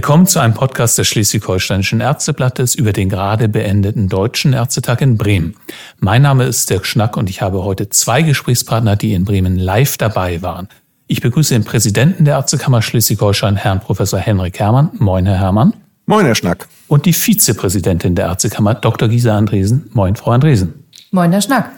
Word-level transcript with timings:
Willkommen 0.00 0.26
zu 0.26 0.38
einem 0.38 0.54
Podcast 0.54 0.96
des 0.96 1.08
Schleswig-Holsteinischen 1.08 2.00
Ärzteblattes 2.00 2.74
über 2.74 2.94
den 2.94 3.10
gerade 3.10 3.50
beendeten 3.50 4.08
Deutschen 4.08 4.54
Ärztetag 4.54 5.02
in 5.02 5.18
Bremen. 5.18 5.56
Mein 5.98 6.22
Name 6.22 6.44
ist 6.44 6.70
Dirk 6.70 6.86
Schnack 6.86 7.18
und 7.18 7.28
ich 7.28 7.42
habe 7.42 7.64
heute 7.64 7.90
zwei 7.90 8.22
Gesprächspartner, 8.22 8.96
die 8.96 9.12
in 9.12 9.26
Bremen 9.26 9.58
live 9.58 9.98
dabei 9.98 10.40
waren. 10.40 10.68
Ich 11.06 11.20
begrüße 11.20 11.52
den 11.52 11.64
Präsidenten 11.64 12.24
der 12.24 12.36
Ärztekammer 12.36 12.80
Schleswig-Holstein, 12.80 13.56
Herrn 13.56 13.80
Professor 13.80 14.18
Henrik 14.18 14.58
Herrmann. 14.58 14.88
Moin, 14.94 15.26
Herr 15.26 15.38
Herrmann. 15.38 15.74
Moin, 16.06 16.24
Herr 16.24 16.34
Schnack. 16.34 16.66
Und 16.88 17.04
die 17.04 17.12
Vizepräsidentin 17.12 18.14
der 18.14 18.24
Ärztekammer, 18.28 18.72
Dr. 18.72 19.06
Gisa 19.06 19.36
Andresen. 19.36 19.90
Moin, 19.92 20.16
Frau 20.16 20.30
Andresen. 20.30 20.82
Moin, 21.10 21.30
Herr 21.30 21.42
Schnack. 21.42 21.72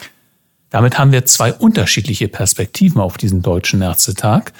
Damit 0.70 0.96
haben 0.96 1.10
wir 1.10 1.24
zwei 1.24 1.52
unterschiedliche 1.52 2.28
Perspektiven 2.28 3.00
auf 3.00 3.18
diesen 3.18 3.42
Deutschen 3.42 3.82
Ärztetag. 3.82 4.52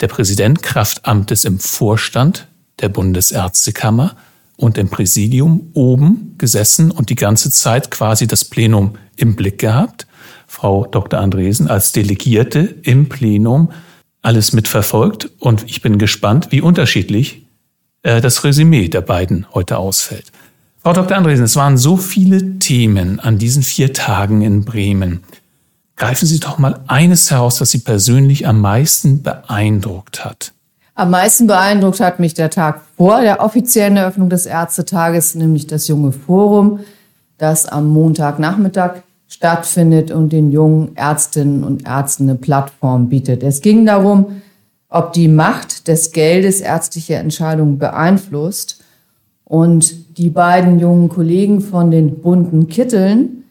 Der 0.00 0.08
Präsident 0.08 0.64
Kraftamtes 0.64 1.44
im 1.44 1.60
Vorstand 1.60 2.48
der 2.80 2.88
Bundesärztekammer 2.88 4.16
und 4.56 4.78
im 4.78 4.88
Präsidium 4.88 5.70
oben 5.74 6.34
gesessen 6.38 6.90
und 6.90 7.10
die 7.10 7.16
ganze 7.16 7.50
Zeit 7.50 7.90
quasi 7.90 8.26
das 8.26 8.44
Plenum 8.44 8.96
im 9.16 9.36
Blick 9.36 9.58
gehabt. 9.58 10.06
Frau 10.46 10.86
Dr. 10.86 11.20
Andresen 11.20 11.68
als 11.68 11.92
Delegierte 11.92 12.60
im 12.82 13.08
Plenum 13.08 13.72
alles 14.22 14.52
mitverfolgt 14.52 15.30
und 15.38 15.64
ich 15.68 15.82
bin 15.82 15.98
gespannt, 15.98 16.48
wie 16.50 16.60
unterschiedlich 16.60 17.46
äh, 18.02 18.20
das 18.20 18.44
Resümee 18.44 18.88
der 18.88 19.02
beiden 19.02 19.46
heute 19.52 19.78
ausfällt. 19.78 20.30
Frau 20.82 20.92
Dr. 20.92 21.16
Andresen, 21.16 21.44
es 21.44 21.56
waren 21.56 21.76
so 21.76 21.96
viele 21.96 22.58
Themen 22.58 23.18
an 23.18 23.38
diesen 23.38 23.62
vier 23.62 23.92
Tagen 23.92 24.42
in 24.42 24.64
Bremen. 24.64 25.24
Greifen 25.96 26.26
Sie 26.26 26.40
doch 26.40 26.58
mal 26.58 26.80
eines 26.86 27.30
heraus, 27.30 27.56
das 27.56 27.70
Sie 27.70 27.78
persönlich 27.78 28.46
am 28.46 28.60
meisten 28.60 29.22
beeindruckt 29.22 30.24
hat. 30.24 30.52
Am 30.96 31.10
meisten 31.10 31.48
beeindruckt 31.48 31.98
hat 31.98 32.20
mich 32.20 32.34
der 32.34 32.50
Tag 32.50 32.82
vor 32.96 33.20
der 33.20 33.40
offiziellen 33.40 33.96
Eröffnung 33.96 34.28
des 34.28 34.46
Ärztetages, 34.46 35.34
nämlich 35.34 35.66
das 35.66 35.88
junge 35.88 36.12
Forum, 36.12 36.80
das 37.36 37.66
am 37.66 37.88
Montagnachmittag 37.88 39.02
stattfindet 39.26 40.12
und 40.12 40.32
den 40.32 40.52
jungen 40.52 40.96
Ärztinnen 40.96 41.64
und 41.64 41.84
Ärzten 41.84 42.28
eine 42.28 42.38
Plattform 42.38 43.08
bietet. 43.08 43.42
Es 43.42 43.60
ging 43.60 43.84
darum, 43.84 44.42
ob 44.88 45.12
die 45.12 45.26
Macht 45.26 45.88
des 45.88 46.12
Geldes 46.12 46.60
ärztliche 46.60 47.16
Entscheidungen 47.16 47.80
beeinflusst. 47.80 48.80
Und 49.42 50.16
die 50.16 50.30
beiden 50.30 50.78
jungen 50.78 51.08
Kollegen 51.08 51.60
von 51.60 51.90
den 51.90 52.22
bunten 52.22 52.68
Kitteln 52.68 53.44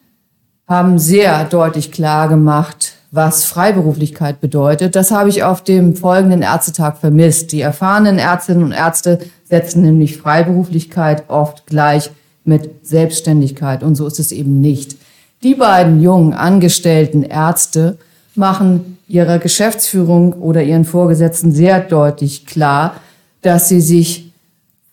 haben 0.65 0.97
sehr 0.97 1.43
deutlich 1.43 1.91
klar 1.91 2.29
gemacht, 2.29 2.92
was 3.13 3.45
Freiberuflichkeit 3.45 4.41
bedeutet. 4.41 4.95
Das 4.95 5.11
habe 5.11 5.29
ich 5.29 5.43
auf 5.43 5.63
dem 5.63 5.95
folgenden 5.95 6.41
Ärztetag 6.41 6.97
vermisst. 6.97 7.51
Die 7.51 7.61
erfahrenen 7.61 8.17
Ärztinnen 8.17 8.63
und 8.63 8.71
Ärzte 8.71 9.19
setzen 9.43 9.83
nämlich 9.83 10.17
Freiberuflichkeit 10.17 11.29
oft 11.29 11.67
gleich 11.67 12.09
mit 12.43 12.71
Selbstständigkeit. 12.81 13.83
Und 13.83 13.93
so 13.93 14.07
ist 14.07 14.19
es 14.19 14.31
eben 14.31 14.61
nicht. 14.61 14.97
Die 15.43 15.53
beiden 15.53 16.01
jungen 16.01 16.33
angestellten 16.33 17.21
Ärzte 17.21 17.99
machen 18.33 18.97
ihrer 19.07 19.37
Geschäftsführung 19.37 20.33
oder 20.33 20.63
ihren 20.63 20.83
Vorgesetzten 20.83 21.51
sehr 21.51 21.81
deutlich 21.81 22.47
klar, 22.47 22.95
dass 23.43 23.69
sie 23.69 23.81
sich 23.81 24.32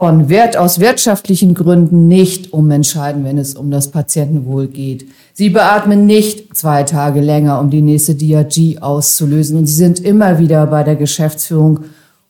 von 0.00 0.30
Wert 0.30 0.56
aus 0.56 0.80
wirtschaftlichen 0.80 1.52
Gründen 1.52 2.08
nicht 2.08 2.54
umentscheiden, 2.54 3.22
wenn 3.22 3.36
es 3.36 3.54
um 3.54 3.70
das 3.70 3.90
Patientenwohl 3.90 4.66
geht. 4.66 5.06
Sie 5.34 5.50
beatmen 5.50 6.06
nicht 6.06 6.56
zwei 6.56 6.84
Tage 6.84 7.20
länger, 7.20 7.60
um 7.60 7.68
die 7.68 7.82
nächste 7.82 8.14
DRG 8.14 8.78
auszulösen. 8.80 9.58
Und 9.58 9.66
sie 9.66 9.74
sind 9.74 10.00
immer 10.00 10.38
wieder 10.38 10.66
bei 10.68 10.84
der 10.84 10.96
Geschäftsführung, 10.96 11.80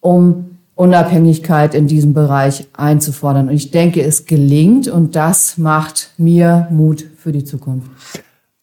um 0.01 0.57
Unabhängigkeit 0.75 1.77
in 1.77 1.87
diesem 1.87 2.13
Bereich 2.13 2.67
einzufordern. 2.73 3.49
Und 3.49 3.55
ich 3.55 3.71
denke, 3.71 4.03
es 4.03 4.25
gelingt 4.25 4.89
und 4.89 5.15
das 5.15 5.57
macht 5.57 6.11
mir 6.19 6.67
Mut 6.73 7.05
für 7.19 7.31
die 7.31 7.45
Zukunft. 7.45 7.89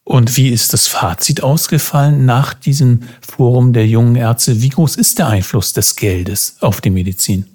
Und 0.04 0.36
wie 0.36 0.50
ist 0.50 0.74
das 0.74 0.86
Fazit 0.86 1.42
ausgefallen 1.42 2.26
nach 2.26 2.52
diesem 2.52 3.00
Forum 3.22 3.72
der 3.72 3.86
jungen 3.86 4.16
Ärzte? 4.16 4.60
Wie 4.60 4.68
groß 4.68 4.96
ist 4.96 5.18
der 5.18 5.28
Einfluss 5.28 5.72
des 5.72 5.96
Geldes 5.96 6.56
auf 6.60 6.82
die 6.82 6.90
Medizin? 6.90 7.46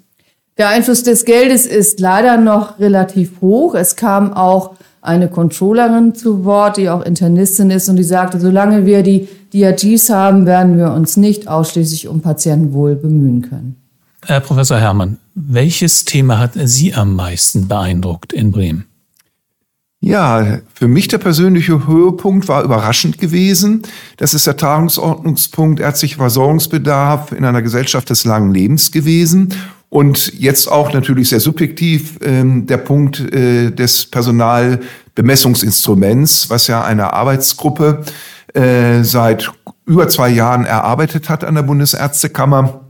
Der 0.56 0.68
Einfluss 0.68 1.02
des 1.02 1.24
Geldes 1.24 1.66
ist 1.66 1.98
leider 1.98 2.36
noch 2.36 2.78
relativ 2.78 3.40
hoch. 3.40 3.74
Es 3.74 3.96
kam 3.96 4.32
auch 4.32 4.76
eine 5.02 5.28
Controllerin 5.28 6.14
zu 6.14 6.44
Wort, 6.44 6.76
die 6.76 6.88
auch 6.88 7.02
Internistin 7.02 7.70
ist 7.70 7.88
und 7.88 7.96
die 7.96 8.04
sagte, 8.04 8.38
solange 8.38 8.86
wir 8.86 9.02
die 9.02 9.28
DRGs 9.52 10.10
haben, 10.10 10.46
werden 10.46 10.78
wir 10.78 10.92
uns 10.92 11.16
nicht 11.16 11.48
ausschließlich 11.48 12.06
um 12.06 12.20
Patientenwohl 12.20 12.94
bemühen 12.94 13.42
können. 13.42 13.76
Herr 14.24 14.40
Professor 14.40 14.78
Herrmann, 14.78 15.18
welches 15.34 16.04
Thema 16.04 16.38
hat 16.38 16.52
Sie 16.54 16.94
am 16.94 17.16
meisten 17.16 17.66
beeindruckt 17.66 18.32
in 18.32 18.52
Bremen? 18.52 18.86
Ja, 20.00 20.58
für 20.72 20.86
mich 20.86 21.08
der 21.08 21.18
persönliche 21.18 21.86
Höhepunkt 21.86 22.46
war 22.46 22.62
überraschend 22.62 23.18
gewesen. 23.18 23.82
Das 24.18 24.34
ist 24.34 24.46
der 24.46 24.56
Tagungsordnungspunkt 24.56 25.80
ärztlicher 25.80 26.18
Versorgungsbedarf 26.18 27.32
in 27.32 27.44
einer 27.44 27.62
Gesellschaft 27.62 28.10
des 28.10 28.24
langen 28.24 28.52
Lebens 28.52 28.92
gewesen. 28.92 29.54
Und 29.94 30.32
jetzt 30.40 30.66
auch 30.66 30.92
natürlich 30.92 31.28
sehr 31.28 31.38
subjektiv 31.38 32.18
ähm, 32.20 32.66
der 32.66 32.78
Punkt 32.78 33.32
äh, 33.32 33.70
des 33.70 34.06
Personalbemessungsinstruments, 34.06 36.50
was 36.50 36.66
ja 36.66 36.82
eine 36.82 37.12
Arbeitsgruppe 37.12 38.02
äh, 38.54 39.04
seit 39.04 39.52
über 39.86 40.08
zwei 40.08 40.30
Jahren 40.30 40.64
erarbeitet 40.64 41.28
hat 41.28 41.44
an 41.44 41.54
der 41.54 41.62
Bundesärztekammer 41.62 42.80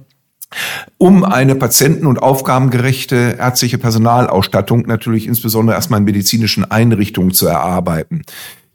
um 0.97 1.25
eine 1.25 1.57
patienten- 1.57 2.07
und 2.07 2.23
aufgabengerechte 2.23 3.37
ärztliche 3.39 3.77
Personalausstattung 3.77 4.87
natürlich 4.87 5.27
insbesondere 5.27 5.77
erstmal 5.77 5.99
in 5.99 6.05
medizinischen 6.05 6.71
Einrichtungen 6.71 7.33
zu 7.33 7.47
erarbeiten. 7.47 8.23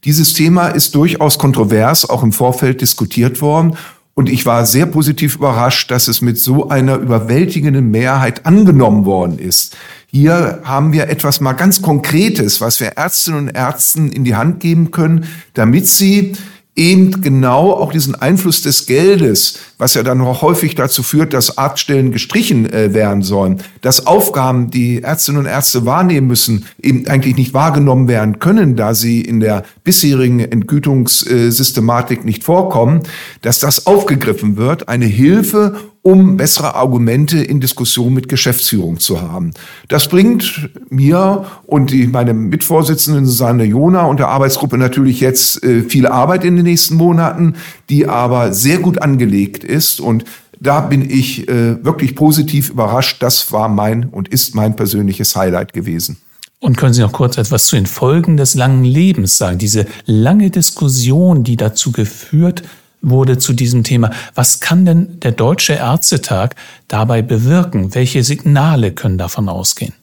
Dieses 0.03 0.33
Thema 0.33 0.67
ist 0.67 0.93
durchaus 0.93 1.39
kontrovers 1.39 2.07
auch 2.07 2.21
im 2.21 2.31
Vorfeld 2.31 2.81
diskutiert 2.81 3.41
worden 3.41 3.75
und 4.19 4.27
ich 4.27 4.45
war 4.45 4.65
sehr 4.65 4.85
positiv 4.85 5.35
überrascht, 5.35 5.91
dass 5.91 6.09
es 6.09 6.19
mit 6.19 6.37
so 6.37 6.67
einer 6.67 6.97
überwältigenden 6.97 7.89
Mehrheit 7.89 8.45
angenommen 8.45 9.05
worden 9.05 9.39
ist. 9.39 9.77
Hier 10.07 10.59
haben 10.65 10.91
wir 10.91 11.07
etwas 11.07 11.39
mal 11.39 11.53
ganz 11.53 11.81
Konkretes, 11.81 12.59
was 12.59 12.81
wir 12.81 12.97
Ärztinnen 12.97 13.47
und 13.47 13.55
Ärzten 13.55 14.11
in 14.11 14.25
die 14.25 14.35
Hand 14.35 14.59
geben 14.59 14.91
können, 14.91 15.23
damit 15.53 15.87
sie 15.87 16.33
eben 16.75 17.21
genau 17.21 17.71
auch 17.71 17.93
diesen 17.93 18.13
Einfluss 18.13 18.61
des 18.61 18.87
Geldes, 18.87 19.57
was 19.79 19.93
ja 19.95 20.03
dann 20.03 20.21
auch 20.21 20.43
häufig 20.43 20.75
dazu 20.75 21.01
führt, 21.01 21.33
dass 21.33 21.57
Arztstellen 21.57 22.11
gestrichen 22.11 22.71
äh, 22.71 22.93
werden 22.93 23.23
sollen, 23.23 23.63
dass 23.81 24.05
Aufgaben, 24.05 24.69
die 24.69 25.01
Ärztinnen 25.01 25.39
und 25.39 25.47
Ärzte 25.47 25.85
wahrnehmen 25.85 26.27
müssen, 26.27 26.65
eben 26.81 27.07
eigentlich 27.07 27.37
nicht 27.37 27.53
wahrgenommen 27.53 28.09
werden 28.09 28.39
können, 28.39 28.75
da 28.75 28.93
sie 28.93 29.21
in 29.21 29.39
der 29.39 29.63
bisherigen 29.83 30.41
Entgütungssystematik 30.41 32.25
nicht 32.25 32.43
vorkommen, 32.43 33.03
dass 33.41 33.59
das 33.59 33.87
aufgegriffen 33.87 34.57
wird, 34.57 34.89
eine 34.89 35.05
Hilfe, 35.05 35.77
um 36.01 36.37
bessere 36.37 36.75
Argumente 36.75 37.39
in 37.39 37.59
Diskussion 37.59 38.13
mit 38.13 38.29
Geschäftsführung 38.29 38.99
zu 38.99 39.21
haben. 39.21 39.51
Das 39.89 40.07
bringt 40.07 40.69
mir 40.89 41.45
und 41.65 41.91
die, 41.91 42.07
meine 42.07 42.33
Mitvorsitzenden 42.33 43.25
Susanne 43.25 43.65
Jona 43.65 44.05
und 44.05 44.19
der 44.19 44.29
Arbeitsgruppe 44.29 44.77
natürlich 44.77 45.19
jetzt 45.19 45.63
äh, 45.63 45.81
viel 45.81 46.07
Arbeit 46.07 46.45
in 46.45 46.55
den 46.55 46.65
nächsten 46.65 46.95
Monaten, 46.95 47.55
die 47.89 48.07
aber 48.07 48.53
sehr 48.53 48.79
gut 48.79 49.01
angelegt 49.01 49.63
ist 49.69 49.99
und 49.99 50.25
da 50.59 50.81
bin 50.81 51.09
ich 51.09 51.47
äh, 51.47 51.83
wirklich 51.83 52.15
positiv 52.15 52.69
überrascht. 52.69 53.23
Das 53.23 53.51
war 53.51 53.69
mein 53.69 54.05
und 54.05 54.27
ist 54.27 54.55
mein 54.55 54.75
persönliches 54.75 55.35
Highlight 55.35 55.73
gewesen. 55.73 56.17
Und 56.59 56.75
können 56.77 56.93
Sie 56.93 57.01
noch 57.01 57.13
kurz 57.13 57.37
etwas 57.37 57.65
zu 57.65 57.77
den 57.77 57.85
Folgen 57.85 58.35
des 58.35 58.55
langen 58.55 58.83
Lebens 58.83 59.37
sagen? 59.37 59.57
Diese 59.57 59.85
lange 60.05 60.49
Diskussion, 60.49 61.45
die 61.45 61.55
dazu 61.55 61.93
geführt 61.93 62.63
wurde 63.01 63.37
zu 63.37 63.53
diesem 63.53 63.85
Thema. 63.85 64.11
Was 64.35 64.59
kann 64.59 64.85
denn 64.85 65.21
der 65.21 65.31
Deutsche 65.31 65.73
Ärztetag 65.73 66.55
dabei 66.89 67.21
bewirken? 67.21 67.95
Welche 67.95 68.25
Signale 68.25 68.91
können 68.91 69.17
davon 69.17 69.47
ausgehen? 69.47 69.93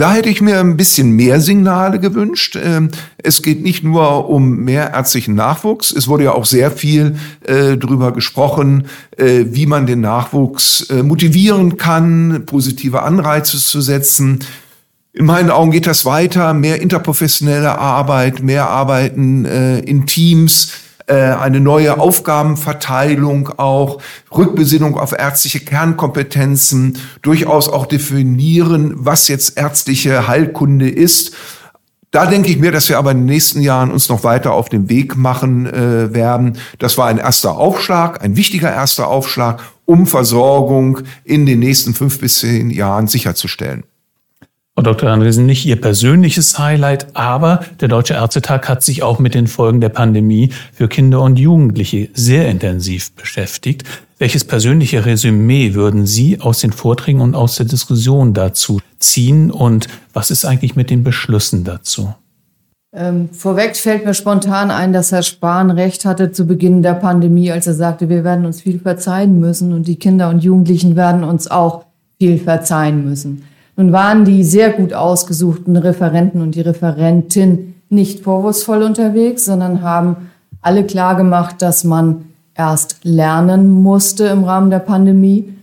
Da 0.00 0.14
hätte 0.14 0.30
ich 0.30 0.40
mir 0.40 0.60
ein 0.60 0.78
bisschen 0.78 1.10
mehr 1.10 1.42
Signale 1.42 2.00
gewünscht. 2.00 2.58
Ähm, 2.58 2.88
es 3.18 3.42
geht 3.42 3.62
nicht 3.62 3.84
nur 3.84 4.30
um 4.30 4.60
mehr 4.60 4.94
ärztlichen 4.94 5.34
Nachwuchs. 5.34 5.90
Es 5.90 6.08
wurde 6.08 6.24
ja 6.24 6.32
auch 6.32 6.46
sehr 6.46 6.70
viel 6.70 7.16
äh, 7.44 7.76
darüber 7.76 8.10
gesprochen, 8.12 8.86
äh, 9.18 9.44
wie 9.50 9.66
man 9.66 9.84
den 9.84 10.00
Nachwuchs 10.00 10.88
äh, 10.88 11.02
motivieren 11.02 11.76
kann, 11.76 12.44
positive 12.46 13.02
Anreize 13.02 13.58
zu 13.58 13.82
setzen. 13.82 14.38
In 15.12 15.26
meinen 15.26 15.50
Augen 15.50 15.70
geht 15.70 15.86
das 15.86 16.06
weiter. 16.06 16.54
Mehr 16.54 16.80
interprofessionelle 16.80 17.78
Arbeit, 17.78 18.42
mehr 18.42 18.70
Arbeiten 18.70 19.44
äh, 19.44 19.80
in 19.80 20.06
Teams 20.06 20.72
eine 21.14 21.60
neue 21.60 21.98
Aufgabenverteilung 21.98 23.58
auch, 23.58 24.00
Rückbesinnung 24.34 24.96
auf 24.96 25.12
ärztliche 25.12 25.60
Kernkompetenzen, 25.60 26.98
durchaus 27.22 27.68
auch 27.68 27.86
definieren, 27.86 28.94
was 28.96 29.28
jetzt 29.28 29.56
ärztliche 29.56 30.28
Heilkunde 30.28 30.88
ist. 30.88 31.34
Da 32.10 32.26
denke 32.26 32.50
ich 32.50 32.58
mir, 32.58 32.72
dass 32.72 32.88
wir 32.88 32.98
aber 32.98 33.12
in 33.12 33.18
den 33.18 33.26
nächsten 33.26 33.60
Jahren 33.60 33.92
uns 33.92 34.08
noch 34.08 34.24
weiter 34.24 34.52
auf 34.52 34.68
den 34.68 34.88
Weg 34.88 35.16
machen 35.16 35.66
äh, 35.66 36.12
werden. 36.12 36.58
Das 36.80 36.98
war 36.98 37.06
ein 37.06 37.18
erster 37.18 37.56
Aufschlag, 37.56 38.22
ein 38.22 38.34
wichtiger 38.34 38.72
erster 38.72 39.06
Aufschlag, 39.06 39.62
um 39.84 40.08
Versorgung 40.08 41.00
in 41.24 41.46
den 41.46 41.60
nächsten 41.60 41.94
fünf 41.94 42.18
bis 42.18 42.40
zehn 42.40 42.70
Jahren 42.70 43.06
sicherzustellen. 43.06 43.84
Frau 44.80 44.92
Dr. 44.94 45.10
Andresen, 45.10 45.44
nicht 45.44 45.66
Ihr 45.66 45.78
persönliches 45.78 46.58
Highlight, 46.58 47.08
aber 47.12 47.60
der 47.80 47.88
Deutsche 47.88 48.14
Ärztetag 48.14 48.66
hat 48.66 48.82
sich 48.82 49.02
auch 49.02 49.18
mit 49.18 49.34
den 49.34 49.46
Folgen 49.46 49.82
der 49.82 49.90
Pandemie 49.90 50.52
für 50.72 50.88
Kinder 50.88 51.20
und 51.20 51.38
Jugendliche 51.38 52.08
sehr 52.14 52.48
intensiv 52.48 53.12
beschäftigt. 53.12 53.84
Welches 54.16 54.46
persönliche 54.46 55.04
Resümee 55.04 55.74
würden 55.74 56.06
Sie 56.06 56.40
aus 56.40 56.60
den 56.60 56.72
Vorträgen 56.72 57.20
und 57.20 57.34
aus 57.34 57.56
der 57.56 57.66
Diskussion 57.66 58.32
dazu 58.32 58.80
ziehen 58.98 59.50
und 59.50 59.86
was 60.14 60.30
ist 60.30 60.46
eigentlich 60.46 60.76
mit 60.76 60.88
den 60.88 61.04
Beschlüssen 61.04 61.62
dazu? 61.62 62.14
Ähm, 62.96 63.28
vorweg 63.32 63.76
fällt 63.76 64.06
mir 64.06 64.14
spontan 64.14 64.70
ein, 64.70 64.94
dass 64.94 65.12
Herr 65.12 65.22
Spahn 65.22 65.70
recht 65.70 66.06
hatte 66.06 66.32
zu 66.32 66.46
Beginn 66.46 66.80
der 66.82 66.94
Pandemie, 66.94 67.52
als 67.52 67.66
er 67.66 67.74
sagte, 67.74 68.08
wir 68.08 68.24
werden 68.24 68.46
uns 68.46 68.62
viel 68.62 68.78
verzeihen 68.78 69.40
müssen 69.40 69.74
und 69.74 69.86
die 69.86 69.96
Kinder 69.96 70.30
und 70.30 70.42
Jugendlichen 70.42 70.96
werden 70.96 71.22
uns 71.22 71.50
auch 71.50 71.84
viel 72.18 72.38
verzeihen 72.38 73.04
müssen. 73.04 73.42
Nun 73.80 73.92
waren 73.92 74.26
die 74.26 74.44
sehr 74.44 74.72
gut 74.72 74.92
ausgesuchten 74.92 75.74
Referenten 75.74 76.42
und 76.42 76.54
die 76.54 76.60
Referentin 76.60 77.76
nicht 77.88 78.20
vorwurfsvoll 78.20 78.82
unterwegs, 78.82 79.46
sondern 79.46 79.80
haben 79.80 80.28
alle 80.60 80.84
klar 80.84 81.16
gemacht, 81.16 81.62
dass 81.62 81.82
man 81.82 82.26
erst 82.54 82.96
lernen 83.04 83.70
musste 83.70 84.26
im 84.26 84.44
Rahmen 84.44 84.68
der 84.68 84.80
Pandemie. 84.80 85.54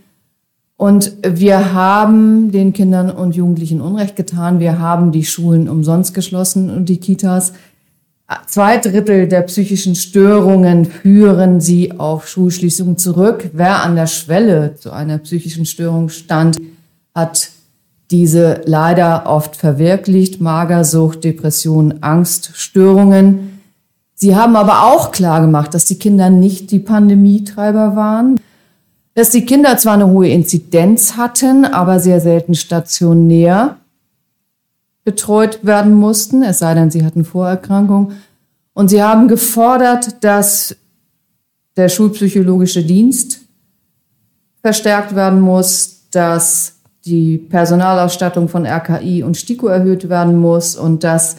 Und 0.76 1.12
wir 1.22 1.72
haben 1.74 2.50
den 2.50 2.72
Kindern 2.72 3.08
und 3.08 3.36
Jugendlichen 3.36 3.80
Unrecht 3.80 4.16
getan. 4.16 4.58
Wir 4.58 4.80
haben 4.80 5.12
die 5.12 5.24
Schulen 5.24 5.68
umsonst 5.68 6.12
geschlossen 6.12 6.70
und 6.70 6.88
die 6.88 6.98
Kitas. 6.98 7.52
Zwei 8.48 8.78
Drittel 8.78 9.28
der 9.28 9.42
psychischen 9.42 9.94
Störungen 9.94 10.86
führen 10.86 11.60
sie 11.60 12.00
auf 12.00 12.26
Schulschließungen 12.26 12.98
zurück. 12.98 13.50
Wer 13.52 13.84
an 13.84 13.94
der 13.94 14.08
Schwelle 14.08 14.74
zu 14.74 14.90
einer 14.90 15.18
psychischen 15.18 15.66
Störung 15.66 16.08
stand, 16.08 16.56
hat 17.14 17.50
diese 18.10 18.62
leider 18.64 19.24
oft 19.26 19.56
verwirklicht, 19.56 20.40
Magersucht, 20.40 21.24
Depression, 21.24 22.02
Angststörungen. 22.02 23.60
Sie 24.14 24.34
haben 24.34 24.56
aber 24.56 24.84
auch 24.84 25.12
klar 25.12 25.40
gemacht, 25.40 25.74
dass 25.74 25.84
die 25.84 25.98
Kinder 25.98 26.30
nicht 26.30 26.70
die 26.70 26.78
Pandemietreiber 26.78 27.96
waren, 27.96 28.40
dass 29.14 29.30
die 29.30 29.44
Kinder 29.44 29.76
zwar 29.76 29.94
eine 29.94 30.08
hohe 30.08 30.28
Inzidenz 30.28 31.16
hatten, 31.16 31.64
aber 31.64 32.00
sehr 32.00 32.20
selten 32.20 32.54
stationär 32.54 33.76
betreut 35.04 35.60
werden 35.64 35.94
mussten, 35.94 36.42
es 36.42 36.58
sei 36.58 36.74
denn, 36.74 36.90
sie 36.90 37.04
hatten 37.04 37.24
Vorerkrankungen. 37.24 38.12
Und 38.74 38.88
sie 38.88 39.02
haben 39.02 39.26
gefordert, 39.26 40.22
dass 40.22 40.76
der 41.76 41.88
schulpsychologische 41.88 42.84
Dienst 42.84 43.40
verstärkt 44.60 45.14
werden 45.14 45.40
muss, 45.40 46.08
dass 46.10 46.77
die 47.08 47.38
Personalausstattung 47.38 48.48
von 48.48 48.66
RKI 48.66 49.22
und 49.22 49.36
STIKO 49.36 49.66
erhöht 49.68 50.08
werden 50.08 50.36
muss 50.36 50.76
und 50.76 51.04
dass 51.04 51.36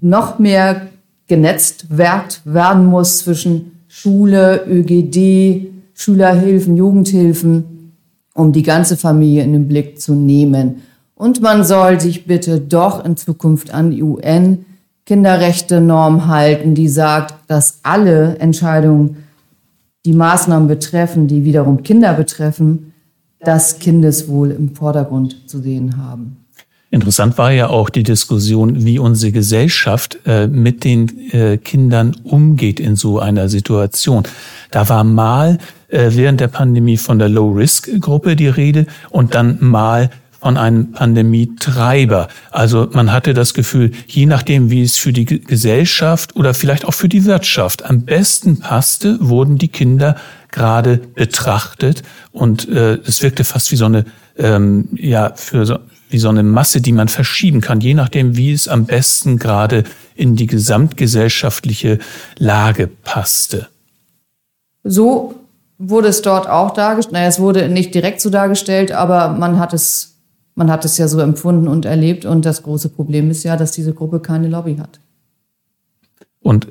noch 0.00 0.38
mehr 0.38 0.82
genetzt 1.26 1.86
werden 1.90 2.86
muss 2.86 3.18
zwischen 3.18 3.82
Schule, 3.88 4.64
ÖGD, 4.66 5.68
Schülerhilfen, 5.94 6.76
Jugendhilfen, 6.76 7.94
um 8.34 8.52
die 8.52 8.62
ganze 8.62 8.96
Familie 8.96 9.42
in 9.42 9.52
den 9.52 9.68
Blick 9.68 10.00
zu 10.00 10.14
nehmen. 10.14 10.82
Und 11.14 11.42
man 11.42 11.64
soll 11.64 12.00
sich 12.00 12.26
bitte 12.26 12.60
doch 12.60 13.04
in 13.04 13.16
Zukunft 13.16 13.74
an 13.74 13.90
die 13.90 14.02
UN 14.02 14.64
Kinderrechte-Norm 15.06 16.28
halten, 16.28 16.74
die 16.74 16.88
sagt, 16.88 17.34
dass 17.48 17.80
alle 17.82 18.38
Entscheidungen, 18.38 19.24
die 20.06 20.12
Maßnahmen 20.12 20.68
betreffen, 20.68 21.26
die 21.26 21.44
wiederum 21.44 21.82
Kinder 21.82 22.14
betreffen, 22.14 22.89
das 23.42 23.78
Kindeswohl 23.78 24.50
im 24.50 24.74
Vordergrund 24.74 25.48
zu 25.48 25.60
sehen 25.60 25.96
haben. 25.96 26.36
Interessant 26.92 27.38
war 27.38 27.52
ja 27.52 27.68
auch 27.68 27.88
die 27.88 28.02
Diskussion, 28.02 28.84
wie 28.84 28.98
unsere 28.98 29.30
Gesellschaft 29.30 30.18
äh, 30.26 30.48
mit 30.48 30.82
den 30.82 31.30
äh, 31.30 31.56
Kindern 31.56 32.16
umgeht 32.24 32.80
in 32.80 32.96
so 32.96 33.20
einer 33.20 33.48
Situation. 33.48 34.24
Da 34.72 34.88
war 34.88 35.04
mal 35.04 35.58
äh, 35.88 36.10
während 36.10 36.40
der 36.40 36.48
Pandemie 36.48 36.96
von 36.96 37.20
der 37.20 37.28
Low-Risk-Gruppe 37.28 38.34
die 38.34 38.48
Rede 38.48 38.86
und 39.10 39.36
dann 39.36 39.58
mal 39.60 40.10
von 40.40 40.56
einem 40.56 40.92
Pandemietreiber. 40.92 42.28
Also 42.50 42.88
man 42.92 43.12
hatte 43.12 43.34
das 43.34 43.54
Gefühl, 43.54 43.92
je 44.06 44.26
nachdem, 44.26 44.70
wie 44.70 44.82
es 44.82 44.96
für 44.96 45.12
die 45.12 45.24
Gesellschaft 45.24 46.34
oder 46.34 46.54
vielleicht 46.54 46.84
auch 46.84 46.94
für 46.94 47.08
die 47.08 47.24
Wirtschaft 47.24 47.84
am 47.84 48.02
besten 48.02 48.60
passte, 48.60 49.18
wurden 49.20 49.58
die 49.58 49.68
Kinder 49.68 50.16
gerade 50.50 50.98
betrachtet 50.98 52.02
und 52.32 52.68
äh, 52.68 52.94
es 53.06 53.22
wirkte 53.22 53.44
fast 53.44 53.70
wie 53.70 53.76
so 53.76 53.84
eine 53.84 54.04
ähm, 54.36 54.88
ja 54.96 55.32
für 55.36 55.64
so, 55.66 55.78
wie 56.08 56.18
so 56.18 56.28
eine 56.28 56.42
Masse, 56.42 56.80
die 56.80 56.92
man 56.92 57.08
verschieben 57.08 57.60
kann, 57.60 57.80
je 57.80 57.94
nachdem, 57.94 58.36
wie 58.36 58.52
es 58.52 58.66
am 58.66 58.86
besten 58.86 59.38
gerade 59.38 59.84
in 60.16 60.34
die 60.36 60.46
gesamtgesellschaftliche 60.46 61.98
Lage 62.36 62.88
passte. 62.88 63.68
So 64.82 65.36
wurde 65.78 66.08
es 66.08 66.20
dort 66.22 66.48
auch 66.48 66.72
dargestellt. 66.72 67.12
Naja, 67.12 67.28
es 67.28 67.40
wurde 67.40 67.68
nicht 67.68 67.94
direkt 67.94 68.20
so 68.20 68.28
dargestellt, 68.28 68.92
aber 68.92 69.28
man 69.28 69.58
hat 69.58 69.72
es, 69.72 70.19
man 70.54 70.70
hat 70.70 70.84
es 70.84 70.98
ja 70.98 71.08
so 71.08 71.20
empfunden 71.20 71.68
und 71.68 71.84
erlebt. 71.84 72.24
Und 72.24 72.44
das 72.44 72.62
große 72.62 72.88
Problem 72.90 73.30
ist 73.30 73.44
ja, 73.44 73.56
dass 73.56 73.72
diese 73.72 73.94
Gruppe 73.94 74.20
keine 74.20 74.48
Lobby 74.48 74.76
hat. 74.76 75.00
Und 76.40 76.68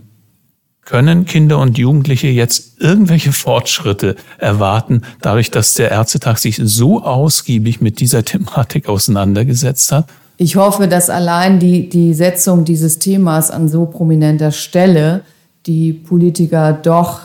können 0.81 1.25
Kinder 1.25 1.59
und 1.59 1.77
Jugendliche 1.77 2.27
jetzt 2.29 2.81
irgendwelche 2.81 3.31
Fortschritte 3.31 4.15
erwarten, 4.39 5.03
dadurch, 5.21 5.51
dass 5.51 5.75
der 5.75 5.91
Ärztetag 5.91 6.37
sich 6.39 6.59
so 6.63 7.03
ausgiebig 7.03 7.79
mit 7.79 7.99
dieser 7.99 8.25
Thematik 8.25 8.89
auseinandergesetzt 8.89 9.91
hat? 9.91 10.07
Ich 10.37 10.55
hoffe, 10.55 10.87
dass 10.87 11.11
allein 11.11 11.59
die, 11.59 11.89
die 11.89 12.15
Setzung 12.15 12.65
dieses 12.65 12.97
Themas 12.97 13.51
an 13.51 13.69
so 13.69 13.85
prominenter 13.85 14.51
Stelle 14.51 15.21
die 15.67 15.93
Politiker 15.93 16.73
doch 16.73 17.21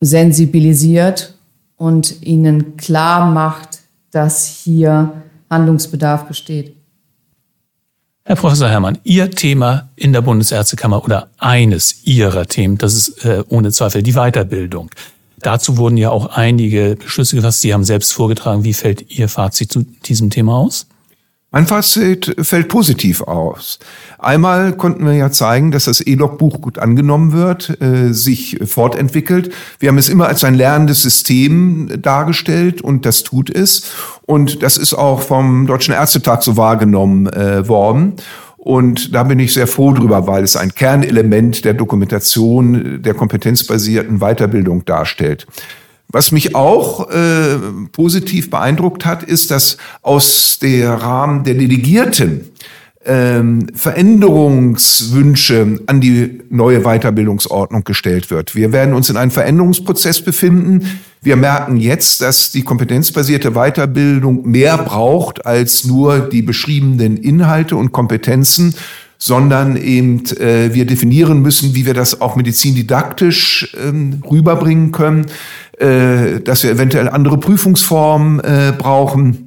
sensibilisiert 0.00 1.34
und 1.76 2.22
ihnen 2.22 2.76
klar 2.76 3.30
macht, 3.30 3.69
dass 4.10 4.46
hier 4.46 5.12
Handlungsbedarf 5.48 6.26
besteht. 6.26 6.76
Herr 8.24 8.36
Professor 8.36 8.68
Herrmann, 8.68 8.98
Ihr 9.02 9.30
Thema 9.30 9.88
in 9.96 10.12
der 10.12 10.20
Bundesärztekammer 10.20 11.04
oder 11.04 11.30
eines 11.38 12.04
Ihrer 12.04 12.46
Themen, 12.46 12.78
das 12.78 12.94
ist 12.94 13.24
äh, 13.24 13.42
ohne 13.48 13.72
Zweifel 13.72 14.02
die 14.02 14.12
Weiterbildung. 14.12 14.90
Dazu 15.38 15.78
wurden 15.78 15.96
ja 15.96 16.10
auch 16.10 16.26
einige 16.36 16.96
Beschlüsse 16.96 17.36
gefasst. 17.36 17.62
Sie 17.62 17.72
haben 17.72 17.84
selbst 17.84 18.12
vorgetragen. 18.12 18.62
Wie 18.62 18.74
fällt 18.74 19.10
Ihr 19.10 19.28
Fazit 19.28 19.72
zu 19.72 19.86
diesem 20.04 20.30
Thema 20.30 20.54
aus? 20.54 20.86
Mein 21.52 21.66
Fazit 21.66 22.36
fällt 22.42 22.68
positiv 22.68 23.22
aus. 23.22 23.80
Einmal 24.20 24.72
konnten 24.76 25.04
wir 25.04 25.14
ja 25.14 25.32
zeigen, 25.32 25.72
dass 25.72 25.86
das 25.86 26.00
E-Log-Buch 26.00 26.60
gut 26.60 26.78
angenommen 26.78 27.32
wird, 27.32 27.80
äh, 27.82 28.12
sich 28.12 28.60
fortentwickelt. 28.64 29.52
Wir 29.80 29.88
haben 29.88 29.98
es 29.98 30.08
immer 30.08 30.28
als 30.28 30.44
ein 30.44 30.54
lernendes 30.54 31.02
System 31.02 32.00
dargestellt 32.00 32.82
und 32.82 33.04
das 33.04 33.24
tut 33.24 33.50
es. 33.50 33.90
Und 34.26 34.62
das 34.62 34.76
ist 34.76 34.94
auch 34.94 35.22
vom 35.22 35.66
Deutschen 35.66 35.92
Ärztetag 35.92 36.42
so 36.42 36.56
wahrgenommen 36.56 37.26
äh, 37.26 37.66
worden. 37.66 38.14
Und 38.56 39.12
da 39.14 39.24
bin 39.24 39.40
ich 39.40 39.52
sehr 39.52 39.66
froh 39.66 39.92
drüber, 39.92 40.28
weil 40.28 40.44
es 40.44 40.54
ein 40.54 40.72
Kernelement 40.72 41.64
der 41.64 41.74
Dokumentation 41.74 43.02
der 43.02 43.14
kompetenzbasierten 43.14 44.20
Weiterbildung 44.20 44.84
darstellt. 44.84 45.48
Was 46.12 46.32
mich 46.32 46.56
auch 46.56 47.08
äh, 47.10 47.58
positiv 47.92 48.50
beeindruckt 48.50 49.06
hat, 49.06 49.22
ist, 49.22 49.50
dass 49.50 49.76
aus 50.02 50.58
der 50.60 50.94
Rahmen 50.94 51.44
der 51.44 51.54
Delegierten 51.54 52.50
ähm, 53.04 53.66
Veränderungswünsche 53.74 55.80
an 55.86 56.00
die 56.00 56.40
neue 56.50 56.80
Weiterbildungsordnung 56.80 57.84
gestellt 57.84 58.30
wird. 58.30 58.54
Wir 58.54 58.72
werden 58.72 58.94
uns 58.94 59.08
in 59.08 59.16
einem 59.16 59.30
Veränderungsprozess 59.30 60.20
befinden. 60.20 61.00
Wir 61.22 61.36
merken 61.36 61.78
jetzt, 61.78 62.20
dass 62.20 62.52
die 62.52 62.62
kompetenzbasierte 62.62 63.52
Weiterbildung 63.52 64.50
mehr 64.50 64.76
braucht 64.78 65.46
als 65.46 65.84
nur 65.84 66.18
die 66.18 66.42
beschriebenen 66.42 67.16
Inhalte 67.16 67.76
und 67.76 67.92
Kompetenzen, 67.92 68.74
sondern 69.16 69.76
eben 69.76 70.24
äh, 70.36 70.74
wir 70.74 70.86
definieren 70.86 71.42
müssen, 71.42 71.74
wie 71.74 71.86
wir 71.86 71.94
das 71.94 72.20
auch 72.20 72.36
medizindidaktisch 72.36 73.74
ähm, 73.82 74.22
rüberbringen 74.28 74.92
können 74.92 75.26
äh, 75.80 76.40
dass 76.40 76.62
wir 76.62 76.70
eventuell 76.70 77.08
andere 77.08 77.38
Prüfungsformen 77.38 78.40
äh, 78.40 78.72
brauchen 78.76 79.46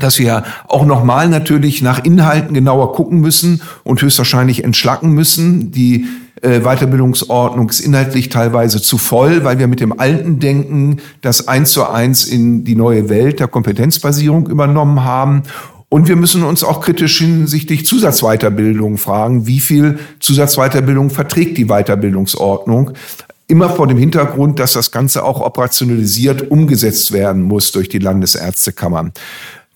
dass 0.00 0.18
wir 0.18 0.44
auch 0.68 0.86
nochmal 0.86 1.28
natürlich 1.28 1.82
nach 1.82 2.02
Inhalten 2.02 2.54
genauer 2.54 2.94
gucken 2.94 3.20
müssen 3.20 3.60
und 3.84 4.00
höchstwahrscheinlich 4.00 4.64
entschlacken 4.64 5.10
müssen. 5.10 5.70
Die 5.70 6.06
äh, 6.40 6.60
Weiterbildungsordnung 6.60 7.68
ist 7.68 7.80
inhaltlich 7.80 8.30
teilweise 8.30 8.80
zu 8.80 8.96
voll, 8.96 9.44
weil 9.44 9.58
wir 9.58 9.68
mit 9.68 9.80
dem 9.80 10.00
alten 10.00 10.38
Denken 10.38 10.98
das 11.20 11.46
eins 11.46 11.72
zu 11.72 11.88
eins 11.88 12.24
in 12.24 12.64
die 12.64 12.74
neue 12.74 13.10
Welt 13.10 13.38
der 13.38 13.48
Kompetenzbasierung 13.48 14.48
übernommen 14.48 15.04
haben. 15.04 15.42
Und 15.90 16.08
wir 16.08 16.16
müssen 16.16 16.42
uns 16.42 16.64
auch 16.64 16.80
kritisch 16.80 17.18
hinsichtlich 17.18 17.84
Zusatzweiterbildung 17.84 18.96
fragen, 18.96 19.46
wie 19.46 19.60
viel 19.60 19.98
Zusatzweiterbildung 20.20 21.10
verträgt 21.10 21.58
die 21.58 21.66
Weiterbildungsordnung. 21.66 22.92
Immer 23.52 23.68
vor 23.68 23.86
dem 23.86 23.98
Hintergrund, 23.98 24.58
dass 24.58 24.72
das 24.72 24.92
Ganze 24.92 25.22
auch 25.24 25.42
operationalisiert 25.42 26.50
umgesetzt 26.50 27.12
werden 27.12 27.42
muss 27.42 27.70
durch 27.70 27.90
die 27.90 27.98
Landesärztekammern. 27.98 29.12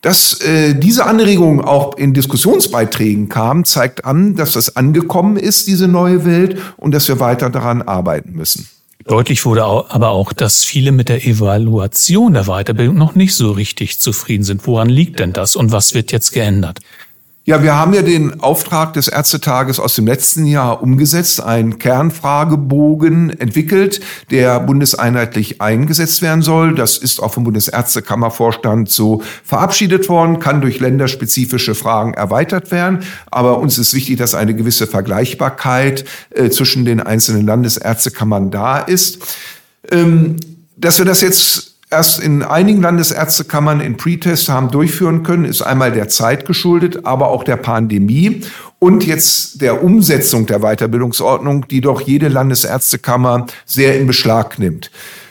Dass 0.00 0.40
äh, 0.40 0.74
diese 0.74 1.04
Anregung 1.04 1.62
auch 1.62 1.98
in 1.98 2.14
Diskussionsbeiträgen 2.14 3.28
kam, 3.28 3.66
zeigt 3.66 4.06
an, 4.06 4.34
dass 4.34 4.52
das 4.52 4.76
angekommen 4.76 5.36
ist, 5.36 5.66
diese 5.66 5.88
neue 5.88 6.24
Welt, 6.24 6.58
und 6.78 6.94
dass 6.94 7.06
wir 7.08 7.20
weiter 7.20 7.50
daran 7.50 7.82
arbeiten 7.82 8.32
müssen. 8.32 8.66
Deutlich 9.06 9.44
wurde 9.44 9.64
aber 9.66 10.08
auch, 10.08 10.32
dass 10.32 10.64
viele 10.64 10.90
mit 10.90 11.10
der 11.10 11.26
Evaluation 11.26 12.32
der 12.32 12.44
Weiterbildung 12.44 12.96
noch 12.96 13.14
nicht 13.14 13.34
so 13.34 13.50
richtig 13.50 14.00
zufrieden 14.00 14.44
sind. 14.44 14.66
Woran 14.66 14.88
liegt 14.88 15.20
denn 15.20 15.34
das 15.34 15.54
und 15.54 15.70
was 15.70 15.92
wird 15.92 16.12
jetzt 16.12 16.32
geändert? 16.32 16.78
Ja, 17.48 17.62
wir 17.62 17.76
haben 17.76 17.94
ja 17.94 18.02
den 18.02 18.40
Auftrag 18.40 18.94
des 18.94 19.06
Ärztetages 19.06 19.78
aus 19.78 19.94
dem 19.94 20.04
letzten 20.04 20.46
Jahr 20.46 20.82
umgesetzt, 20.82 21.40
einen 21.40 21.78
Kernfragebogen 21.78 23.38
entwickelt, 23.38 24.00
der 24.32 24.58
bundeseinheitlich 24.58 25.60
eingesetzt 25.60 26.22
werden 26.22 26.42
soll. 26.42 26.74
Das 26.74 26.98
ist 26.98 27.22
auch 27.22 27.32
vom 27.32 27.44
Bundesärztekammervorstand 27.44 28.90
so 28.90 29.22
verabschiedet 29.44 30.08
worden, 30.08 30.40
kann 30.40 30.60
durch 30.60 30.80
länderspezifische 30.80 31.76
Fragen 31.76 32.14
erweitert 32.14 32.72
werden. 32.72 33.04
Aber 33.30 33.60
uns 33.60 33.78
ist 33.78 33.94
wichtig, 33.94 34.16
dass 34.16 34.34
eine 34.34 34.56
gewisse 34.56 34.88
Vergleichbarkeit 34.88 36.04
äh, 36.30 36.50
zwischen 36.50 36.84
den 36.84 36.98
einzelnen 36.98 37.46
Landesärztekammern 37.46 38.50
da 38.50 38.78
ist. 38.78 39.20
Ähm, 39.92 40.34
dass 40.76 40.98
wir 40.98 41.04
das 41.04 41.20
jetzt 41.20 41.75
erst 41.90 42.20
in 42.20 42.42
einigen 42.42 42.82
Landesärztekammern 42.82 43.80
in 43.80 43.96
Pretest 43.96 44.48
haben 44.48 44.70
durchführen 44.70 45.22
können, 45.22 45.44
ist 45.44 45.62
einmal 45.62 45.92
der 45.92 46.08
Zeit 46.08 46.46
geschuldet, 46.46 47.04
aber 47.04 47.28
auch 47.28 47.44
der 47.44 47.56
Pandemie 47.56 48.42
und 48.78 49.04
jetzt 49.04 49.60
der 49.60 49.82
Umsetzung 49.82 50.46
der 50.46 50.60
Weiterbildungsordnung, 50.60 51.68
die 51.68 51.80
doch 51.80 52.00
jede 52.00 52.28
Landesärztekammer 52.28 53.46
sehr 53.64 53.98
in 53.98 54.06
Beschlag 54.06 54.58
nimmt. 54.58 54.90